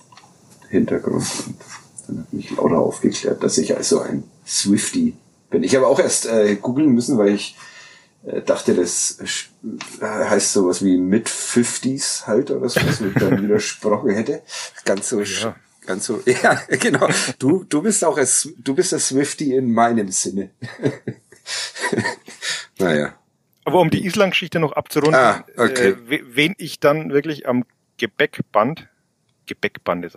[0.71, 1.27] Hintergrund.
[1.47, 1.59] Und
[2.09, 5.15] dann hat mich Laura aufgeklärt, dass ich also ein Swifty
[5.51, 5.63] bin.
[5.65, 7.57] Ich habe auch erst äh, googeln müssen, weil ich
[8.45, 9.19] dachte, das
[10.01, 14.43] äh, heißt sowas wie Mid-50s halt oder so, was ich dann widersprochen hätte.
[14.85, 15.57] Ganz so, Ja.
[15.87, 17.09] ganz so, ja, genau.
[17.39, 20.51] Du, du bist auch, ein, Sw- du bist ein Swifty in meinem Sinne.
[22.79, 23.15] naja.
[23.65, 25.89] Aber um die Island-Geschichte noch abzurunden, Ah, okay.
[25.91, 27.65] äh, we- wen ich dann wirklich am
[27.99, 28.89] Gebäckband,
[29.47, 30.17] Gebäckband ist.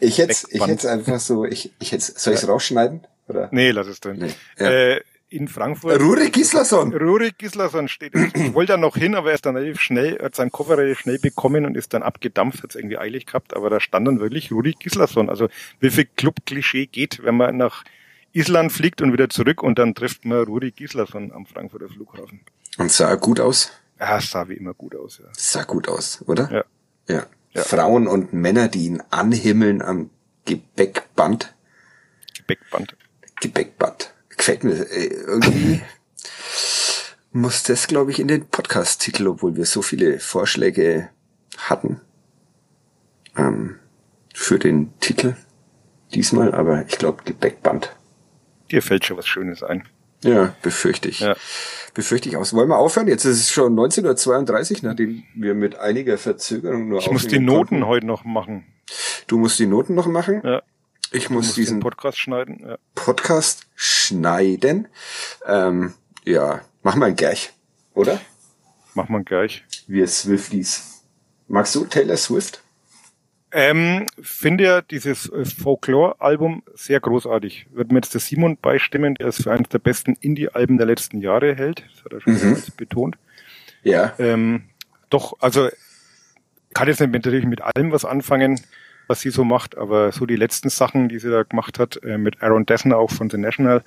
[0.00, 3.06] Ich hätte ich hätte einfach so, ich, ich hätte soll ich es rausschneiden?
[3.28, 3.48] Oder?
[3.52, 4.18] Nee, lass es drin.
[4.18, 4.70] Nee, ja.
[4.70, 6.00] Äh, in Frankfurt.
[6.00, 6.94] Rurik Gislason.
[6.94, 8.14] Rurik Gislason steht.
[8.14, 11.00] Ich wollte da noch hin, aber er ist dann relativ schnell, hat seinen Koffer relativ
[11.00, 14.20] schnell bekommen und ist dann abgedampft, hat es irgendwie eilig gehabt, aber da stand dann
[14.20, 15.28] wirklich Rurik Gislason.
[15.28, 15.48] Also
[15.80, 17.84] wie viel Club-Klischee geht, wenn man nach
[18.32, 22.40] Island fliegt und wieder zurück und dann trifft man Rurik Gislason am Frankfurter Flughafen.
[22.78, 23.72] Und sah gut aus.
[23.98, 25.28] Ja, sah wie immer gut aus, ja.
[25.32, 26.64] Sah gut aus, oder?
[27.08, 27.14] Ja.
[27.14, 27.26] ja.
[27.56, 27.62] Ja.
[27.62, 30.10] Frauen und Männer, die ihn anhimmeln am
[30.44, 31.54] Gebäckband.
[32.34, 32.96] Gebäckband.
[33.40, 34.12] Gebäckband.
[34.36, 35.80] Gefällt mir äh, irgendwie.
[37.36, 41.10] muss das, glaube ich, in den Podcast-Titel, obwohl wir so viele Vorschläge
[41.58, 42.00] hatten
[43.36, 43.76] ähm,
[44.34, 45.36] für den Titel
[46.14, 47.94] diesmal, aber ich glaube Gebäckband.
[48.70, 49.84] Dir fällt schon was Schönes ein.
[50.24, 51.20] Ja, befürchte ich.
[51.20, 51.36] Ja.
[51.94, 52.54] Befürchte ich aus.
[52.54, 53.06] Wollen wir aufhören?
[53.06, 57.68] Jetzt ist es schon 19.32 nachdem wir mit einiger Verzögerung nur Ich muss die Noten
[57.68, 57.86] konnten.
[57.86, 58.66] heute noch machen.
[59.26, 60.40] Du musst die Noten noch machen.
[60.42, 60.62] Ja.
[61.12, 62.64] Ich muss diesen Podcast schneiden.
[62.66, 62.78] Ja.
[62.94, 64.88] Podcast schneiden.
[65.46, 65.94] Ähm,
[66.24, 67.52] ja, machen wir gleich,
[67.94, 68.20] oder?
[68.94, 69.64] Macht man gleich.
[69.86, 71.02] Wir Swifties.
[71.48, 72.62] Magst du Taylor Swift?
[73.52, 77.66] Ähm, finde ja dieses äh, Folklore-Album sehr großartig.
[77.72, 81.20] Wird mir jetzt der Simon beistimmen, der es für eines der besten Indie-Alben der letzten
[81.20, 81.84] Jahre hält.
[81.94, 82.62] Das hat er schon Mhm.
[82.76, 83.16] betont.
[83.82, 84.14] Ja.
[84.18, 84.64] Ähm,
[85.08, 85.68] doch, also
[86.74, 88.60] kann jetzt natürlich mit allem was anfangen,
[89.06, 92.18] was sie so macht, aber so die letzten Sachen, die sie da gemacht hat, äh,
[92.18, 93.82] mit Aaron Dessner auch von The National,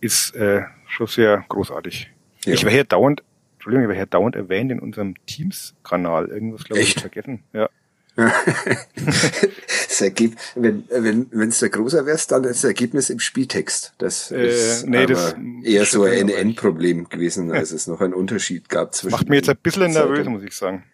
[0.00, 2.10] ist äh, schon sehr großartig.
[2.44, 2.54] Ja.
[2.54, 3.22] Ich war hier dauernd,
[3.54, 6.28] Entschuldigung, ich war hier dauernd erwähnt in unserem Teams-Kanal.
[6.28, 7.44] Irgendwas, glaube ich, vergessen.
[7.52, 7.68] Ja.
[8.16, 13.94] das Ergebnis, wenn wenn wenn es der großer wärst, dann das Ergebnis im Spieltext.
[13.96, 18.68] Das Äh, ist nee, das eher so ein NN-Problem gewesen, als es noch einen Unterschied
[18.68, 19.12] gab zwischen.
[19.12, 20.84] Macht mir jetzt ein bisschen nervös, muss ich sagen.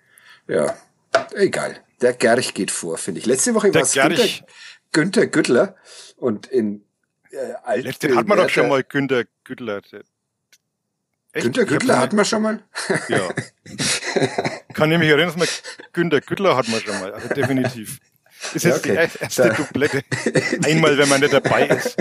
[0.46, 0.76] Ja,
[1.34, 1.80] egal.
[2.00, 3.26] Der Gerch geht vor, finde ich.
[3.26, 4.26] Letzte Woche war es Günther.
[4.92, 5.76] Günther Güttler
[6.16, 6.84] und in
[7.30, 9.82] äh, alt Letzten hat man doch schon mal Günter Güttler.
[11.32, 11.44] Echt?
[11.44, 12.62] Günther hab Güttler hatten wir schon mal.
[13.08, 13.28] Ja.
[14.72, 15.48] Kann ich mich erinnern, dass man
[15.92, 17.12] Günter Güttler hat man schon mal.
[17.12, 17.98] Also definitiv.
[18.54, 19.08] Ist Ja, jetzt okay.
[19.12, 20.02] die erste Doublette.
[20.64, 21.96] Einmal, wenn man nicht dabei ist.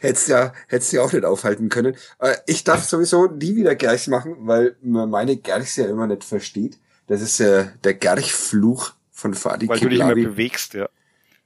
[0.00, 1.96] Hättest ja, hättest ja auch nicht aufhalten können.
[2.20, 6.24] Äh, Ich darf sowieso nie wieder Gerchs machen, weil man meine Gerchs ja immer nicht
[6.24, 6.78] versteht.
[7.12, 10.88] Das ist äh, der Gerch-Fluch von Fadi Weil du dich immer bewegst, ja.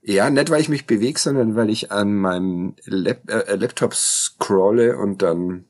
[0.01, 4.97] Ja, nicht weil ich mich bewege, sondern weil ich an meinem Lap äh, Laptop scrolle
[4.97, 5.65] und dann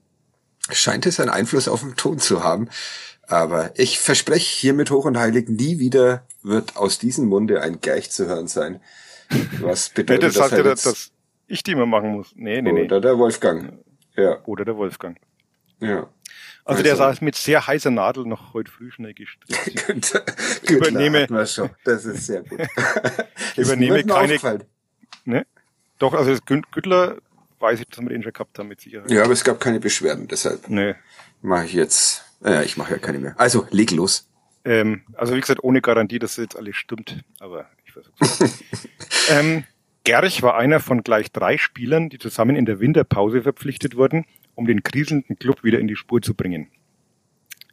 [0.70, 2.68] scheint es einen Einfluss auf den Ton zu haben.
[3.22, 8.10] Aber ich verspreche hiermit hoch und heilig, nie wieder wird aus diesem Munde ein Gerch
[8.10, 8.82] zu hören sein.
[9.62, 10.86] Was Nee, bedeutet das das ja, halt dass, jetzt?
[10.86, 11.12] dass
[11.46, 12.34] ich die immer machen muss.
[12.36, 12.84] Nee, nee, nee.
[12.84, 13.78] Oder der Wolfgang.
[14.14, 15.16] Ja, Oder der Wolfgang.
[15.80, 16.06] ja.
[16.66, 19.86] Also der Also- saß mit sehr heißer Nadel noch heute früh schnell gestrickt.
[19.86, 20.22] Günther,
[20.68, 21.70] Übernehme- wir schon.
[21.84, 22.60] Das ist sehr gut.
[23.56, 24.38] Übernehme keine-.
[25.24, 25.46] Ne?
[25.98, 27.16] Doch, also das Güttler
[27.60, 29.10] weiß ich, dass wir den schon gehabt haben, mit Sicherheit.
[29.10, 30.94] Ja, aber es gab keine Beschwerden, deshalb Nee.
[31.40, 32.24] mache ich jetzt.
[32.44, 33.34] Ja, ich mache ja keine mehr.
[33.38, 34.28] Also leg los.
[34.64, 38.18] Ähm, also wie gesagt, ohne Garantie, dass das jetzt alles stimmt, aber ich versuche
[39.30, 39.64] ähm,
[40.04, 44.24] Gerch war einer von gleich drei Spielern, die zusammen in der Winterpause verpflichtet wurden,
[44.56, 46.68] um den kriselnden Club wieder in die Spur zu bringen.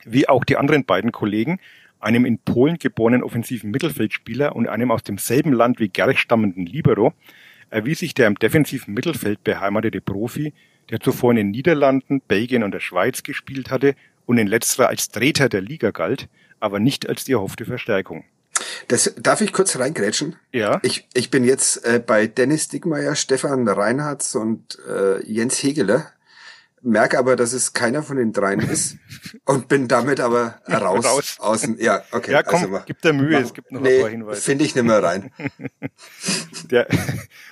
[0.06, 1.60] Wie auch die anderen beiden Kollegen,
[2.00, 7.14] einem in Polen geborenen offensiven Mittelfeldspieler und einem aus demselben Land wie Gerch stammenden Libero,
[7.70, 10.54] erwies sich der im defensiven Mittelfeld beheimatete Profi,
[10.92, 15.10] der zuvor in den Niederlanden, Belgien und der Schweiz gespielt hatte und in letzterer als
[15.10, 16.28] Treter der Liga galt,
[16.60, 18.26] aber nicht als die erhoffte Verstärkung.
[18.88, 20.36] Das, darf ich kurz reingrätschen?
[20.52, 26.13] Ja, Ich, ich bin jetzt äh, bei Dennis Dickmeyer, Stefan Reinhardt und äh, Jens Hegeler.
[26.84, 28.98] Merke aber, dass es keiner von den dreien ist
[29.46, 31.06] und bin damit aber raus.
[31.06, 31.40] Raus.
[31.40, 31.78] Außen.
[31.80, 32.32] Ja, okay.
[32.32, 34.42] ja komm, also gib dir Mühe, mach- es gibt noch nee, ein paar Hinweise.
[34.42, 35.32] Finde ich nicht mehr rein.
[36.72, 36.88] Der,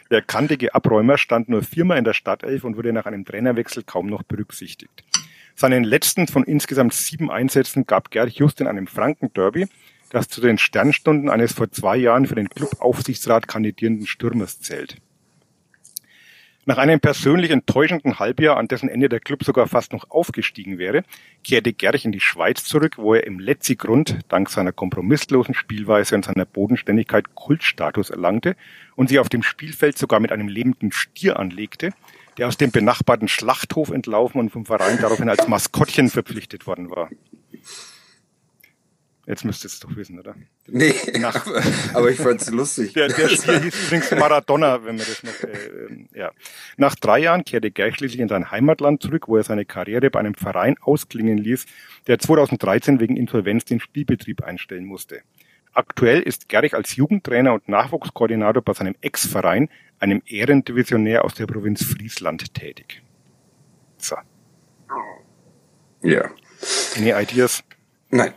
[0.10, 4.08] der kantige Abräumer stand nur viermal in der Startelf und wurde nach einem Trainerwechsel kaum
[4.08, 5.04] noch berücksichtigt.
[5.56, 9.68] Seinen letzten von insgesamt sieben Einsätzen gab Gerd just in einem Franken-Derby,
[10.10, 14.98] das zu den Sternstunden eines vor zwei Jahren für den Clubaufsichtsrat kandidierenden Stürmers zählt.
[16.72, 21.04] Nach einem persönlich enttäuschenden Halbjahr, an dessen Ende der Club sogar fast noch aufgestiegen wäre,
[21.44, 26.24] kehrte Gerch in die Schweiz zurück, wo er im Letzigrund dank seiner kompromisslosen Spielweise und
[26.24, 28.56] seiner Bodenständigkeit Kultstatus erlangte
[28.96, 31.92] und sich auf dem Spielfeld sogar mit einem lebenden Stier anlegte,
[32.38, 37.10] der aus dem benachbarten Schlachthof entlaufen und vom Verein daraufhin als Maskottchen verpflichtet worden war.
[39.28, 40.36] Jetzt müsstest du es doch wissen, oder?
[40.74, 41.46] Nee, Nach-
[41.94, 42.94] aber, ich fand's lustig.
[42.94, 46.32] Der, der Stier hieß übrigens Maradona, wenn man das noch, äh, ähm, ja.
[46.78, 50.20] Nach drei Jahren kehrte Gerch schließlich in sein Heimatland zurück, wo er seine Karriere bei
[50.20, 51.66] einem Verein ausklingen ließ,
[52.08, 55.22] der 2013 wegen Insolvenz den Spielbetrieb einstellen musste.
[55.74, 59.70] Aktuell ist Gerch als Jugendtrainer und Nachwuchskoordinator bei seinem Ex-Verein,
[60.00, 63.02] einem Ehrendivisionär aus der Provinz Friesland, tätig.
[63.98, 64.16] So.
[66.02, 66.30] Ja.
[66.98, 67.64] Any ideas?
[68.10, 68.34] Nein.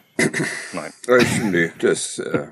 [0.73, 0.93] Nein.
[1.09, 2.47] Äh, nee, das äh,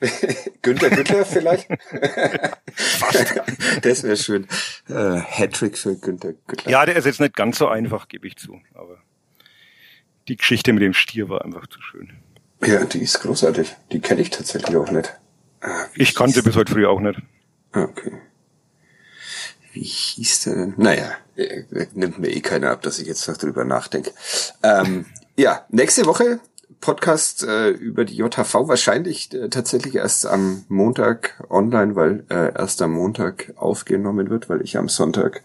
[0.62, 1.68] Günther Günther vielleicht?
[3.82, 4.46] das wäre schön.
[4.88, 6.70] Äh, Hattrick für Günther Günther.
[6.70, 8.60] Ja, der ist jetzt nicht ganz so einfach, gebe ich zu.
[8.74, 8.98] Aber
[10.28, 12.12] die Geschichte mit dem Stier war einfach zu schön.
[12.64, 13.74] Ja, die ist großartig.
[13.92, 15.14] Die kenne ich tatsächlich auch nicht.
[15.60, 17.20] Ah, Ich kannte bis heute früh auch nicht.
[17.72, 18.12] Ah, Okay.
[19.72, 20.74] Wie hieß der denn?
[20.78, 21.62] Naja, äh,
[21.94, 24.12] nimmt mir eh keiner ab, dass ich jetzt noch drüber nachdenke.
[24.64, 26.40] Ähm, ja, nächste Woche
[26.80, 32.80] Podcast äh, über die JHV wahrscheinlich äh, tatsächlich erst am Montag online, weil äh, erst
[32.82, 35.42] am Montag aufgenommen wird, weil ich am Sonntag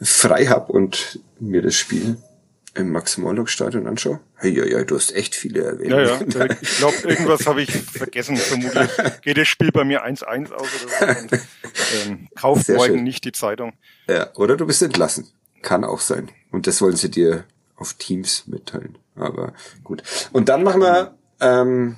[0.00, 2.16] frei hab und mir das Spiel
[2.74, 4.20] im Max-Morlock-Stadion anschaue.
[4.36, 5.90] Hey, ja, ja, du hast echt viele erwähnt.
[5.90, 6.20] Ja, ja.
[6.60, 8.36] Ich glaube, irgendwas habe ich vergessen.
[8.36, 8.90] Vermutlich
[9.22, 10.68] geht das Spiel bei mir 1-1 aus
[11.00, 11.20] oder so.
[11.20, 11.32] Und,
[12.06, 13.04] ähm, kauft Sehr morgen schön.
[13.04, 13.72] nicht die Zeitung.
[14.08, 15.28] Ja, oder du bist entlassen.
[15.62, 16.30] Kann auch sein.
[16.52, 17.44] Und das wollen sie dir
[17.76, 18.98] auf Teams mitteilen.
[19.20, 19.52] Aber
[19.84, 20.02] gut.
[20.32, 21.96] Und dann machen wir ähm,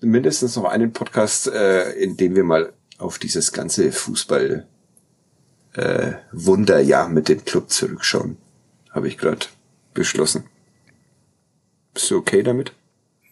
[0.00, 4.66] mindestens noch einen Podcast, äh, in dem wir mal auf dieses ganze Fußball
[5.74, 8.36] äh, Wunderjahr mit dem Club zurückschauen.
[8.90, 9.46] Habe ich gerade
[9.94, 10.44] beschlossen.
[11.94, 12.72] Bist du okay damit?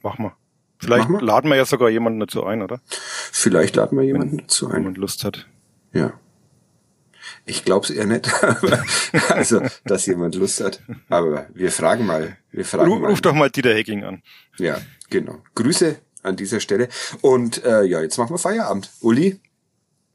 [0.02, 0.32] Mach mal.
[0.78, 1.26] Vielleicht Mach mal.
[1.26, 2.80] laden wir ja sogar jemanden dazu ein, oder?
[2.86, 4.82] Vielleicht laden wir jemanden dazu Wenn ein.
[4.82, 5.46] jemand Lust hat.
[5.92, 6.12] Ja.
[7.48, 8.30] Ich glaub's eher nicht.
[9.30, 10.80] also, dass jemand Lust hat.
[11.08, 12.36] Aber wir fragen mal.
[12.52, 13.10] Wir fragen Ruf, mal.
[13.10, 14.22] ruf doch mal Dieter Hecking an.
[14.58, 14.78] Ja,
[15.08, 15.42] genau.
[15.54, 16.88] Grüße an dieser Stelle.
[17.22, 18.90] Und äh, ja, jetzt machen wir Feierabend.
[19.00, 19.40] Uli,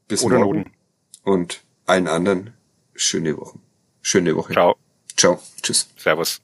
[0.06, 0.58] bis Oder morgen.
[0.58, 0.72] Noten.
[1.24, 2.54] Und allen anderen
[2.94, 3.58] schöne Woche.
[4.00, 4.52] Schöne Woche.
[4.52, 4.76] Ciao.
[5.16, 5.40] Ciao.
[5.60, 5.88] Tschüss.
[5.96, 6.43] Servus.